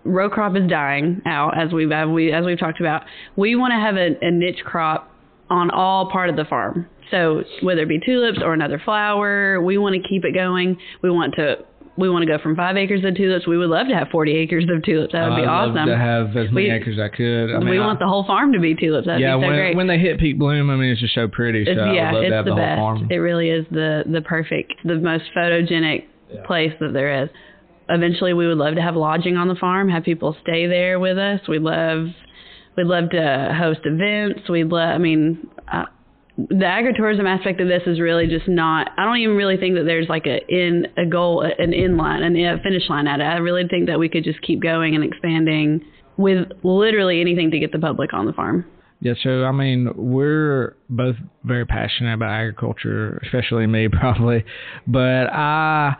row 0.02 0.28
crop 0.28 0.56
is 0.56 0.68
dying 0.68 1.22
out 1.26 1.56
as 1.56 1.72
we've 1.72 1.92
as 1.92 2.08
we 2.08 2.32
as 2.32 2.44
we've 2.44 2.58
talked 2.58 2.80
about. 2.80 3.02
We 3.36 3.54
want 3.54 3.70
to 3.70 3.76
have 3.78 3.94
a, 3.96 4.16
a 4.26 4.30
niche 4.32 4.64
crop 4.64 5.09
on 5.50 5.70
all 5.70 6.10
part 6.10 6.30
of 6.30 6.36
the 6.36 6.44
farm. 6.44 6.86
So 7.10 7.42
whether 7.62 7.82
it 7.82 7.88
be 7.88 7.98
tulips 8.04 8.38
or 8.42 8.54
another 8.54 8.80
flower, 8.84 9.60
we 9.60 9.76
want 9.78 10.00
to 10.00 10.08
keep 10.08 10.24
it 10.24 10.32
going. 10.32 10.76
We 11.02 11.10
want 11.10 11.34
to 11.34 11.56
we 11.98 12.08
want 12.08 12.22
to 12.22 12.26
go 12.26 12.38
from 12.42 12.56
five 12.56 12.76
acres 12.76 13.04
of 13.04 13.14
tulips. 13.16 13.46
We 13.46 13.58
would 13.58 13.68
love 13.68 13.88
to 13.88 13.94
have 13.94 14.08
40 14.10 14.32
acres 14.36 14.64
of 14.74 14.82
tulips. 14.84 15.12
That 15.12 15.28
would 15.28 15.36
be 15.36 15.42
I'd 15.42 15.48
awesome. 15.48 15.74
love 15.74 15.86
to 15.88 15.96
have 15.98 16.28
as 16.36 16.50
many 16.52 16.68
We- 16.68 16.70
acres 16.70 16.94
as 16.98 17.00
I 17.02 17.08
could. 17.14 17.52
I 17.54 17.58
mean, 17.58 17.68
we 17.68 17.78
I- 17.78 17.84
want 17.86 17.98
the 17.98 18.06
whole 18.06 18.24
farm 18.24 18.52
to 18.54 18.58
be 18.60 18.74
tulips. 18.74 19.06
That'd 19.06 19.20
yeah, 19.20 19.36
be 19.36 19.42
so 19.42 19.46
when 19.48 19.56
great. 19.56 19.76
when 19.76 19.86
they 19.88 19.98
hit 19.98 20.18
peak 20.20 20.38
bloom, 20.38 20.70
I 20.70 20.76
mean, 20.76 20.90
it's 20.92 21.00
just 21.00 21.14
so 21.14 21.26
pretty. 21.28 21.64
So 21.66 21.72
It's, 21.72 21.78
yeah, 21.94 22.14
it's 22.14 22.30
the, 22.46 22.50
the, 22.52 22.56
best. 22.56 22.78
farm. 22.78 23.08
It 23.10 23.16
really 23.16 23.50
is 23.50 23.66
the 23.72 24.04
the 24.06 24.22
perfect, 24.22 24.72
the 24.84 24.96
most 24.98 25.24
photogenic 25.36 26.04
place 26.46 26.72
that 26.80 26.92
there 26.94 27.24
is. 27.24 27.28
Eventually, 27.88 28.32
we 28.34 28.46
would 28.46 28.56
love 28.58 28.76
to 28.76 28.82
have 28.82 28.94
lodging 28.94 29.36
on 29.36 29.48
the 29.48 29.56
farm, 29.56 29.88
have 29.88 30.04
people 30.04 30.36
stay 30.42 30.66
there 30.68 31.00
with 31.00 31.18
us. 31.18 31.40
We'd 31.48 31.60
love, 31.62 32.06
we'd 32.76 32.86
love 32.86 33.10
to 33.10 33.56
host 33.58 33.80
events. 33.84 34.48
We'd 34.48 34.64
love. 34.68 34.94
I 34.94 34.98
mean, 34.98 35.48
uh, 35.70 35.84
the 36.36 36.64
agritourism 36.64 37.26
aspect 37.26 37.60
of 37.60 37.68
this 37.68 37.82
is 37.86 38.00
really 38.00 38.26
just 38.26 38.48
not. 38.48 38.90
I 38.96 39.04
don't 39.04 39.18
even 39.18 39.36
really 39.36 39.56
think 39.56 39.74
that 39.76 39.84
there's 39.84 40.08
like 40.08 40.26
a 40.26 40.40
in 40.48 40.86
a 40.96 41.06
goal, 41.06 41.42
an 41.42 41.72
in 41.72 41.96
line, 41.96 42.22
an 42.22 42.36
a 42.36 42.58
finish 42.62 42.88
line 42.88 43.06
at 43.06 43.20
it. 43.20 43.24
I 43.24 43.36
really 43.36 43.66
think 43.68 43.86
that 43.88 43.98
we 43.98 44.08
could 44.08 44.24
just 44.24 44.40
keep 44.42 44.62
going 44.62 44.94
and 44.94 45.04
expanding 45.04 45.82
with 46.16 46.48
literally 46.62 47.20
anything 47.20 47.50
to 47.50 47.58
get 47.58 47.72
the 47.72 47.78
public 47.78 48.12
on 48.12 48.26
the 48.26 48.32
farm. 48.32 48.64
Yeah, 49.00 49.14
so 49.22 49.44
I 49.44 49.52
mean, 49.52 49.90
we're 49.96 50.76
both 50.88 51.16
very 51.44 51.66
passionate 51.66 52.14
about 52.14 52.30
agriculture, 52.30 53.20
especially 53.24 53.66
me 53.66 53.88
probably. 53.92 54.44
But 54.86 55.32
I 55.32 55.96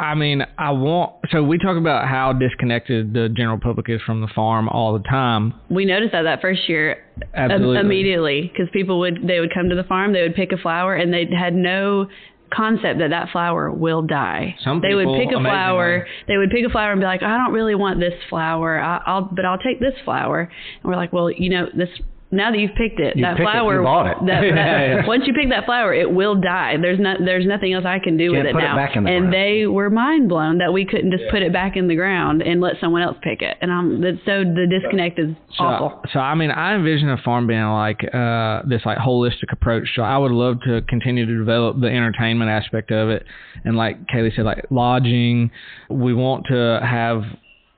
I 0.00 0.14
mean, 0.14 0.42
I 0.58 0.70
want 0.70 1.12
so 1.30 1.42
we 1.42 1.58
talk 1.58 1.76
about 1.76 2.08
how 2.08 2.32
disconnected 2.32 3.12
the 3.12 3.28
general 3.28 3.58
public 3.60 3.88
is 3.90 4.00
from 4.06 4.22
the 4.22 4.28
farm 4.34 4.68
all 4.68 4.94
the 4.98 5.04
time. 5.04 5.52
we 5.68 5.84
noticed 5.84 6.12
that 6.12 6.22
that 6.22 6.40
first 6.40 6.68
year 6.68 7.04
im- 7.20 7.28
Absolutely. 7.50 7.80
immediately 7.80 8.50
because 8.52 8.68
people 8.72 8.98
would 9.00 9.18
they 9.26 9.40
would 9.40 9.52
come 9.52 9.68
to 9.68 9.76
the 9.76 9.84
farm 9.84 10.12
they 10.14 10.22
would 10.22 10.34
pick 10.34 10.52
a 10.52 10.56
flower 10.56 10.94
and 10.94 11.12
they 11.12 11.26
had 11.38 11.54
no 11.54 12.08
concept 12.52 12.98
that 12.98 13.10
that 13.10 13.28
flower 13.30 13.70
will 13.70 14.02
die 14.02 14.56
Some 14.64 14.80
they 14.80 14.94
would 14.94 15.06
pick 15.06 15.30
a 15.32 15.36
amazingly- 15.36 15.50
flower 15.50 16.06
they 16.26 16.36
would 16.38 16.50
pick 16.50 16.64
a 16.66 16.70
flower 16.70 16.90
and 16.92 17.00
be 17.00 17.06
like 17.06 17.22
i 17.22 17.36
don't 17.36 17.52
really 17.52 17.76
want 17.76 18.00
this 18.00 18.14
flower 18.28 18.80
I, 18.80 19.00
i'll 19.06 19.22
but 19.22 19.44
i'll 19.44 19.58
take 19.58 19.78
this 19.78 19.94
flower 20.04 20.40
and 20.82 20.84
we're 20.90 20.96
like 20.96 21.12
well 21.12 21.30
you 21.30 21.48
know 21.50 21.66
this 21.76 21.90
now 22.32 22.50
that 22.52 22.58
you've 22.58 22.74
picked 22.76 23.00
it, 23.00 23.16
You 23.16 23.22
that 23.24 23.36
picked 23.36 23.48
it, 23.48 23.52
flower 23.52 23.78
you 23.78 23.82
bought 23.82 24.06
it. 24.06 24.16
That, 24.26 24.40
that- 24.40 24.46
Yeah, 24.46 24.86
yeah. 25.02 25.06
once 25.06 25.24
you 25.26 25.32
pick 25.34 25.48
that 25.50 25.64
flower, 25.64 25.92
it 25.92 26.10
will 26.10 26.36
die. 26.40 26.76
There's 26.80 27.00
not 27.00 27.18
there's 27.24 27.44
nothing 27.46 27.72
else 27.72 27.84
I 27.84 27.98
can 27.98 28.16
do 28.16 28.30
Can't 28.32 28.44
with 28.44 28.46
it 28.46 28.52
put 28.54 28.62
it 28.62 28.66
now. 28.66 28.76
back 28.76 28.94
in 28.96 29.04
the 29.04 29.10
and 29.10 29.30
ground. 29.30 29.34
they 29.34 29.66
were 29.66 29.90
mind 29.90 30.28
blown 30.28 30.58
that 30.58 30.72
we 30.72 30.84
couldn't 30.84 31.10
just 31.10 31.24
put 31.30 31.42
it 31.42 31.52
back 31.52 31.76
in 31.76 31.88
the 31.88 31.96
ground 31.96 32.42
and 32.42 32.60
let 32.60 32.74
someone 32.80 33.02
else 33.02 33.16
pick 33.22 33.42
it. 33.42 33.56
And 33.60 33.72
I'm 33.72 34.00
that's 34.00 34.18
so 34.24 34.44
the 34.44 34.66
disconnect 34.70 35.18
is 35.18 35.34
So, 35.58 35.64
awful. 35.64 36.02
so 36.12 36.20
I 36.20 36.34
mean, 36.34 36.50
I 36.52 36.74
envision 36.74 37.08
a 37.10 37.16
farm 37.18 37.46
being 37.46 37.64
like 37.64 38.00
uh, 38.14 38.62
this 38.68 38.82
like 38.86 38.98
holistic 38.98 39.50
approach. 39.52 39.88
So 39.96 40.02
I 40.02 40.16
would 40.16 40.32
love 40.32 40.60
to 40.66 40.82
continue 40.82 41.26
to 41.26 41.36
develop 41.38 41.80
the 41.80 41.88
entertainment 41.88 42.50
aspect 42.50 42.90
of 42.92 43.08
it, 43.10 43.24
and 43.64 43.76
like 43.76 44.06
Kaylee 44.06 44.34
said, 44.36 44.44
like 44.44 44.66
lodging. 44.70 45.50
We 45.88 46.14
want 46.14 46.46
to 46.50 46.80
have 46.82 47.22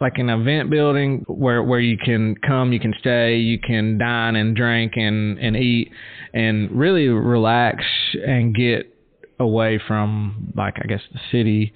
like 0.03 0.19
an 0.19 0.29
event 0.29 0.69
building 0.69 1.25
where 1.29 1.63
where 1.63 1.81
you 1.81 1.97
can 1.97 2.35
come, 2.47 2.73
you 2.73 2.81
can 2.81 2.93
stay, 2.99 3.37
you 3.37 3.59
can 3.59 3.97
dine 3.97 4.37
and 4.37 4.55
drink 4.55 4.93
and 4.97 5.39
and 5.39 5.57
eat, 5.57 5.91
and 6.35 6.71
really 6.73 7.09
relax 7.09 7.85
and 8.15 8.55
get 8.55 8.95
away 9.39 9.81
from 9.87 10.53
like 10.57 10.75
I 10.83 10.87
guess 10.87 11.01
the 11.13 11.21
city, 11.31 11.73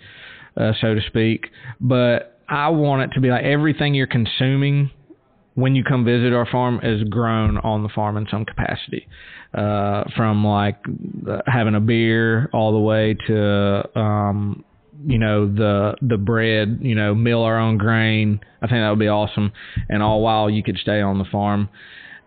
uh, 0.57 0.73
so 0.81 0.95
to 0.95 1.01
speak. 1.07 1.47
But 1.81 2.41
I 2.49 2.69
want 2.69 3.03
it 3.03 3.15
to 3.15 3.21
be 3.21 3.31
like 3.31 3.45
everything 3.45 3.95
you're 3.95 4.07
consuming 4.07 4.91
when 5.55 5.75
you 5.75 5.83
come 5.83 6.05
visit 6.05 6.35
our 6.35 6.47
farm 6.47 6.81
is 6.83 7.03
grown 7.05 7.57
on 7.59 7.83
the 7.83 7.89
farm 7.89 8.19
in 8.19 8.27
some 8.31 8.45
capacity, 8.45 9.09
uh, 9.55 10.05
from 10.15 10.45
like 10.45 10.79
having 11.47 11.75
a 11.75 11.81
beer 11.81 12.51
all 12.53 12.73
the 12.73 12.79
way 12.79 13.17
to 13.27 13.99
um, 13.99 14.65
you 15.05 15.19
know 15.19 15.47
the 15.47 15.95
the 16.03 16.17
bread, 16.17 16.79
you 16.81 16.95
know, 16.95 17.15
mill 17.15 17.43
our 17.43 17.59
own 17.59 17.79
grain. 17.79 18.41
I 18.63 18.67
think 18.67 18.81
that 18.81 18.91
would 18.91 18.99
be 18.99 19.09
awesome, 19.09 19.53
and 19.89 20.03
all 20.03 20.21
while 20.21 20.49
you 20.49 20.63
could 20.63 20.79
stay 20.79 21.01
on 21.01 21.19
the 21.19 21.25
farm. 21.25 21.69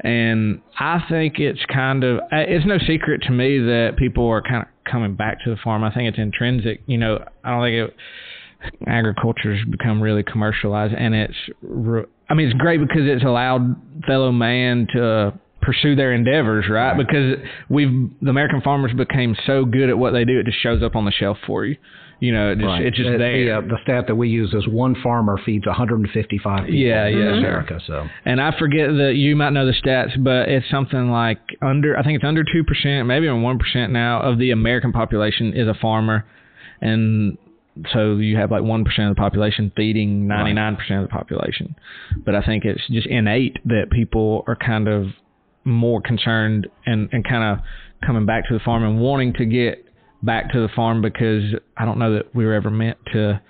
And 0.02 0.62
I 0.80 1.04
think 1.10 1.40
it's 1.40 1.60
kind 1.72 2.04
of 2.04 2.20
uh, 2.20 2.46
it's 2.48 2.66
no 2.66 2.78
secret 2.78 3.24
to 3.24 3.32
me 3.32 3.60
that 3.60 3.96
people 3.98 4.28
are 4.28 4.42
kind 4.42 4.64
of 4.64 4.68
coming 4.90 5.16
back 5.16 5.44
to 5.44 5.50
the 5.50 5.58
farm. 5.64 5.84
I 5.84 5.94
think 5.94 6.10
it's 6.10 6.18
intrinsic. 6.18 6.82
You 6.86 6.98
know, 6.98 7.24
I 7.44 7.52
don't 7.52 7.64
think 7.64 7.90
it 7.90 7.98
agriculture's 8.88 9.64
become 9.70 10.02
really 10.02 10.24
commercialized 10.24 10.94
and 10.94 11.16
it's 11.16 11.36
I 12.30 12.34
mean 12.34 12.50
it's 12.50 12.58
great 12.58 12.80
because 12.82 13.04
it's 13.04 13.24
allowed 13.24 13.76
fellow 14.06 14.32
man 14.34 14.86
to 14.94 15.34
pursue 15.62 15.96
their 15.96 16.14
endeavors 16.14 16.66
right, 16.70 16.98
because 16.98 17.38
we've 17.70 18.10
the 18.22 18.30
American 18.30 18.62
farmers 18.62 18.92
became 18.94 19.36
so 19.46 19.66
good 19.66 19.90
at 19.90 19.98
what 19.98 20.12
they 20.12 20.26
do 20.26 20.40
it 20.40 20.46
just 20.46 20.62
shows 20.62 20.82
up 20.84 20.96
on 20.96 21.06
the 21.06 21.12
shelf 21.12 21.38
for 21.46 21.66
you 21.66 21.76
you 22.22 22.34
know 22.34 22.52
it 22.52 22.56
just, 22.56 22.66
Right. 22.66 22.86
it's 22.86 22.98
just 22.98 23.10
the, 23.12 23.18
there 23.18 23.46
The, 23.46 23.52
uh, 23.58 23.62
the 23.62 23.78
stat 23.84 24.08
that 24.08 24.16
we 24.16 24.28
use 24.30 24.54
is 24.54 24.68
one 24.68 24.94
farmer 25.02 25.38
feeds 25.46 25.66
155 25.66 26.66
people 26.66 26.76
Yeah, 26.76 27.06
in 27.08 27.18
yeah, 27.18 27.24
sure. 27.24 27.38
America. 27.38 27.80
So 27.88 28.08
and 28.26 28.42
I 28.42 28.58
forget 28.60 28.88
that 28.90 29.14
you 29.16 29.36
might 29.38 29.52
know 29.52 29.66
the 29.66 29.72
stats, 29.74 30.22
but 30.22 30.50
it's 30.50 30.70
something 30.70 31.10
like 31.12 31.40
under 31.62 31.98
I 31.98 32.04
think 32.04 32.16
it's 32.18 32.26
under 32.26 32.44
two 32.44 32.64
percent, 32.66 33.08
maybe 33.08 33.26
even 33.26 33.42
one 33.42 33.58
percent 33.58 33.94
now 33.94 34.22
of 34.22 34.38
the 34.38 34.52
American 34.52 34.92
population 34.92 35.54
is 35.54 35.68
a 35.68 35.74
farmer, 35.76 36.26
and 36.82 37.38
so 37.94 38.18
you 38.18 38.36
have 38.36 38.52
like 38.52 38.64
one 38.64 38.84
percent 38.84 39.10
of 39.10 39.16
the 39.16 39.20
population 39.22 39.72
feeding 39.78 40.28
ninety 40.28 40.52
nine 40.54 40.76
percent 40.76 41.02
of 41.04 41.08
the 41.10 41.14
population. 41.14 41.76
But 42.26 42.36
I 42.36 42.42
think 42.46 42.66
it's 42.66 42.86
just 42.90 43.08
innate 43.08 43.58
that 43.66 43.92
people 43.92 44.44
are 44.48 44.58
kind 44.58 44.90
of 44.90 45.06
more 45.64 46.02
concerned 46.02 46.68
and 46.86 47.10
and 47.12 47.24
kind 47.24 47.44
of 47.44 47.66
coming 48.06 48.26
back 48.26 48.48
to 48.48 48.54
the 48.54 48.60
farm 48.60 48.84
and 48.84 49.00
wanting 49.00 49.34
to 49.34 49.46
get 49.46 49.86
back 50.24 50.52
to 50.52 50.60
the 50.60 50.70
farm 50.76 51.02
because 51.02 51.44
I 51.78 51.86
don't 51.86 52.00
know 52.00 52.14
that 52.16 52.34
we 52.36 52.46
were 52.46 52.54
ever 52.54 52.70
meant 52.70 52.98
to 53.14 53.42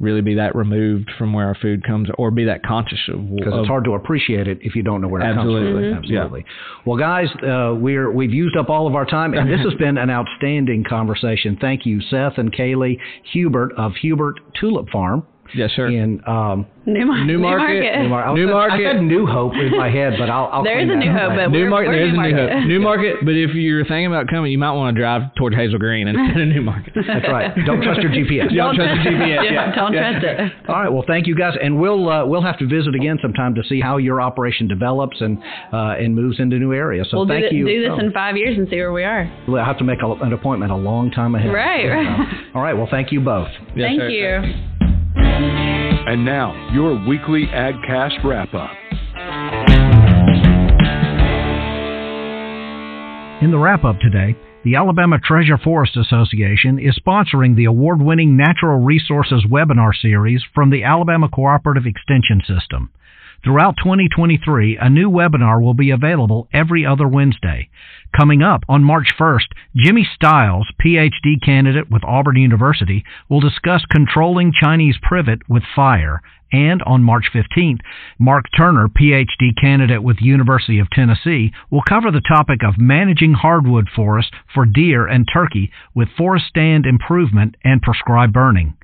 really 0.00 0.20
be 0.20 0.34
that 0.34 0.54
removed 0.56 1.10
from 1.16 1.32
where 1.32 1.46
our 1.46 1.54
food 1.54 1.84
comes 1.86 2.08
or 2.18 2.30
be 2.32 2.44
that 2.44 2.64
conscious 2.64 2.98
of 3.08 3.36
because 3.36 3.52
it's 3.56 3.68
hard 3.68 3.84
to 3.84 3.94
appreciate 3.94 4.48
it 4.48 4.58
if 4.60 4.74
you 4.74 4.82
don't 4.82 5.00
know 5.00 5.06
where 5.06 5.22
it 5.22 5.24
Absolutely. 5.24 5.92
comes 5.92 6.06
from. 6.06 6.16
Absolutely. 6.16 6.44
Well, 6.84 6.98
guys, 6.98 7.28
uh, 7.42 7.74
we're 7.78 8.10
we've 8.10 8.32
used 8.32 8.56
up 8.56 8.68
all 8.68 8.88
of 8.88 8.96
our 8.96 9.06
time, 9.06 9.32
and 9.32 9.48
this 9.48 9.60
has 9.60 9.74
been 9.78 9.96
an 9.96 10.10
outstanding 10.10 10.84
conversation. 10.88 11.56
Thank 11.60 11.86
you, 11.86 12.00
Seth 12.10 12.36
and 12.36 12.52
Kaylee 12.52 12.98
Hubert 13.32 13.72
of 13.78 13.92
Hubert 14.02 14.40
Tulip 14.60 14.88
Farm. 14.90 15.24
Yes, 15.54 15.70
sir. 15.76 15.88
In 15.88 16.22
um, 16.26 16.64
Newmarket. 16.86 17.26
Newmarket. 17.26 17.98
Newmarket. 18.00 18.34
Newmarket. 18.36 18.86
I 18.86 18.92
said 18.94 19.02
New 19.02 19.26
Hope 19.26 19.52
in 19.52 19.76
my 19.76 19.90
head, 19.90 20.14
but 20.18 20.30
I'll. 20.30 20.48
I'll 20.50 20.64
There 20.64 20.80
is 20.80 20.88
a 20.88 20.96
New 20.96 21.12
Hope, 21.12 21.36
later. 21.36 21.44
but 21.44 21.52
we're- 21.52 21.68
we're 21.70 21.84
there 21.92 22.06
is 22.08 22.14
a 22.14 22.16
New 22.16 22.22
Newmarket. 22.22 22.52
Hope. 22.52 22.68
Newmarket, 22.68 23.14
but 23.24 23.34
if 23.34 23.50
you're 23.54 23.84
thinking 23.84 24.06
about 24.06 24.28
coming, 24.28 24.50
you 24.50 24.56
might 24.56 24.72
want 24.72 24.96
to 24.96 25.00
drive 25.00 25.34
toward 25.34 25.52
Hazel 25.54 25.78
Green 25.78 26.08
instead 26.08 26.40
of 26.40 26.48
Newmarket. 26.48 26.94
That's 27.06 27.28
right. 27.28 27.52
Don't 27.66 27.82
trust 27.82 28.00
your 28.00 28.10
GPS. 28.12 28.48
Don't 28.56 28.74
trust 28.76 29.04
your 29.04 29.12
GPS. 29.12 29.28
Yeah, 29.28 29.42
Yeah. 29.52 29.74
don't 29.74 29.92
Yeah. 29.92 30.10
trust 30.20 30.24
it. 30.24 30.52
All 30.70 30.80
right. 30.80 30.88
Well, 30.92 31.04
thank 31.06 31.26
you 31.26 31.34
guys, 31.36 31.52
and 31.62 31.78
we'll 31.78 32.08
uh, 32.08 32.24
we'll 32.24 32.42
have 32.42 32.58
to 32.60 32.66
visit 32.66 32.94
again 32.94 33.18
sometime 33.20 33.54
to 33.56 33.62
see 33.64 33.80
how 33.80 33.98
your 33.98 34.22
operation 34.22 34.68
develops 34.68 35.20
and 35.20 35.36
uh, 35.72 36.00
and 36.00 36.14
moves 36.16 36.40
into 36.40 36.56
new 36.58 36.72
areas. 36.72 37.08
So 37.10 37.18
We'll 37.18 37.26
do, 37.26 37.34
thank 37.34 37.50
thi- 37.50 37.56
you. 37.56 37.66
do 37.66 37.80
this 37.82 37.90
Oh. 37.92 37.98
in 38.00 38.12
five 38.12 38.36
years 38.38 38.56
and 38.56 38.66
see 38.70 38.76
where 38.76 38.92
we 38.92 39.04
are. 39.04 39.30
We'll 39.46 39.62
have 39.64 39.76
to 39.78 39.84
make 39.84 39.98
a, 40.02 40.10
an 40.24 40.32
appointment 40.32 40.72
a 40.72 40.76
long 40.76 41.10
time 41.10 41.34
ahead. 41.34 41.52
Right, 41.52 41.86
right. 41.88 42.26
All 42.54 42.62
right. 42.62 42.72
Well, 42.74 42.88
thank 42.90 43.12
you 43.12 43.20
both. 43.20 43.48
Yes, 43.76 43.88
Thank 43.90 44.00
sir. 44.00 44.08
you. 44.08 44.71
And 46.06 46.24
now, 46.24 46.70
your 46.72 46.94
weekly 47.06 47.46
AgCast 47.46 48.24
wrap 48.24 48.52
up. 48.54 48.70
In 53.42 53.50
the 53.50 53.58
wrap 53.58 53.84
up 53.84 53.98
today, 53.98 54.36
the 54.64 54.76
Alabama 54.76 55.18
Treasure 55.18 55.58
Forest 55.58 55.96
Association 55.96 56.78
is 56.78 56.96
sponsoring 57.04 57.56
the 57.56 57.64
award 57.64 58.00
winning 58.00 58.36
Natural 58.36 58.78
Resources 58.78 59.44
webinar 59.50 59.90
series 60.00 60.42
from 60.54 60.70
the 60.70 60.84
Alabama 60.84 61.28
Cooperative 61.28 61.86
Extension 61.86 62.40
System. 62.46 62.90
Throughout 63.44 63.76
2023, 63.78 64.78
a 64.80 64.88
new 64.88 65.10
webinar 65.10 65.60
will 65.60 65.74
be 65.74 65.90
available 65.90 66.46
every 66.52 66.86
other 66.86 67.08
Wednesday. 67.08 67.68
Coming 68.16 68.40
up 68.40 68.62
on 68.68 68.84
March 68.84 69.08
1st, 69.18 69.46
Jimmy 69.74 70.06
Stiles, 70.14 70.70
PhD 70.80 71.44
candidate 71.44 71.90
with 71.90 72.04
Auburn 72.04 72.36
University, 72.36 73.04
will 73.28 73.40
discuss 73.40 73.84
controlling 73.90 74.52
Chinese 74.52 74.94
privet 75.02 75.40
with 75.48 75.64
fire. 75.74 76.22
And 76.52 76.84
on 76.84 77.02
March 77.02 77.24
15th, 77.34 77.80
Mark 78.16 78.44
Turner, 78.56 78.86
PhD 78.88 79.60
candidate 79.60 80.04
with 80.04 80.18
University 80.20 80.78
of 80.78 80.88
Tennessee, 80.90 81.50
will 81.68 81.82
cover 81.88 82.12
the 82.12 82.20
topic 82.20 82.60
of 82.62 82.78
managing 82.78 83.32
hardwood 83.32 83.88
forests 83.96 84.30
for 84.54 84.66
deer 84.66 85.08
and 85.08 85.26
turkey 85.32 85.72
with 85.96 86.08
forest 86.16 86.44
stand 86.48 86.86
improvement 86.86 87.56
and 87.64 87.82
prescribed 87.82 88.32
burning. 88.34 88.76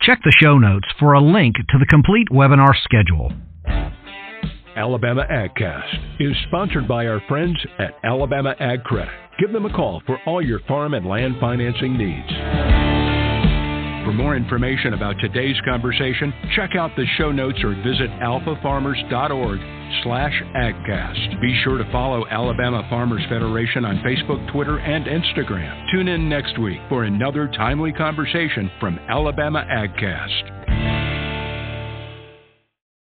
Check 0.00 0.18
the 0.24 0.34
show 0.42 0.58
notes 0.58 0.88
for 0.98 1.12
a 1.12 1.20
link 1.20 1.54
to 1.68 1.78
the 1.78 1.86
complete 1.86 2.30
webinar 2.32 2.74
schedule. 2.74 3.32
Alabama 4.76 5.24
AgCast 5.30 6.20
is 6.20 6.36
sponsored 6.48 6.88
by 6.88 7.06
our 7.06 7.20
friends 7.28 7.56
at 7.78 7.94
Alabama 8.02 8.54
Ag 8.58 8.82
Credit. 8.84 9.14
Give 9.38 9.52
them 9.52 9.66
a 9.66 9.72
call 9.72 10.02
for 10.06 10.18
all 10.26 10.42
your 10.42 10.60
farm 10.68 10.94
and 10.94 11.06
land 11.06 11.36
financing 11.40 11.96
needs. 11.96 12.28
For 14.04 14.12
more 14.12 14.36
information 14.36 14.92
about 14.92 15.16
today's 15.18 15.56
conversation, 15.64 16.32
check 16.54 16.76
out 16.76 16.90
the 16.94 17.06
show 17.16 17.32
notes 17.32 17.58
or 17.64 17.74
visit 17.82 18.10
alfafarmers.org 18.20 19.58
slash 20.02 20.42
agcast. 20.56 21.40
Be 21.40 21.58
sure 21.64 21.78
to 21.78 21.90
follow 21.90 22.26
Alabama 22.28 22.86
Farmers 22.90 23.22
Federation 23.30 23.84
on 23.84 23.96
Facebook, 23.98 24.52
Twitter, 24.52 24.78
and 24.78 25.06
Instagram. 25.06 25.90
Tune 25.90 26.08
in 26.08 26.28
next 26.28 26.58
week 26.60 26.80
for 26.90 27.04
another 27.04 27.48
timely 27.56 27.92
conversation 27.92 28.70
from 28.78 28.98
Alabama 29.08 29.64
AgCast. 29.70 30.93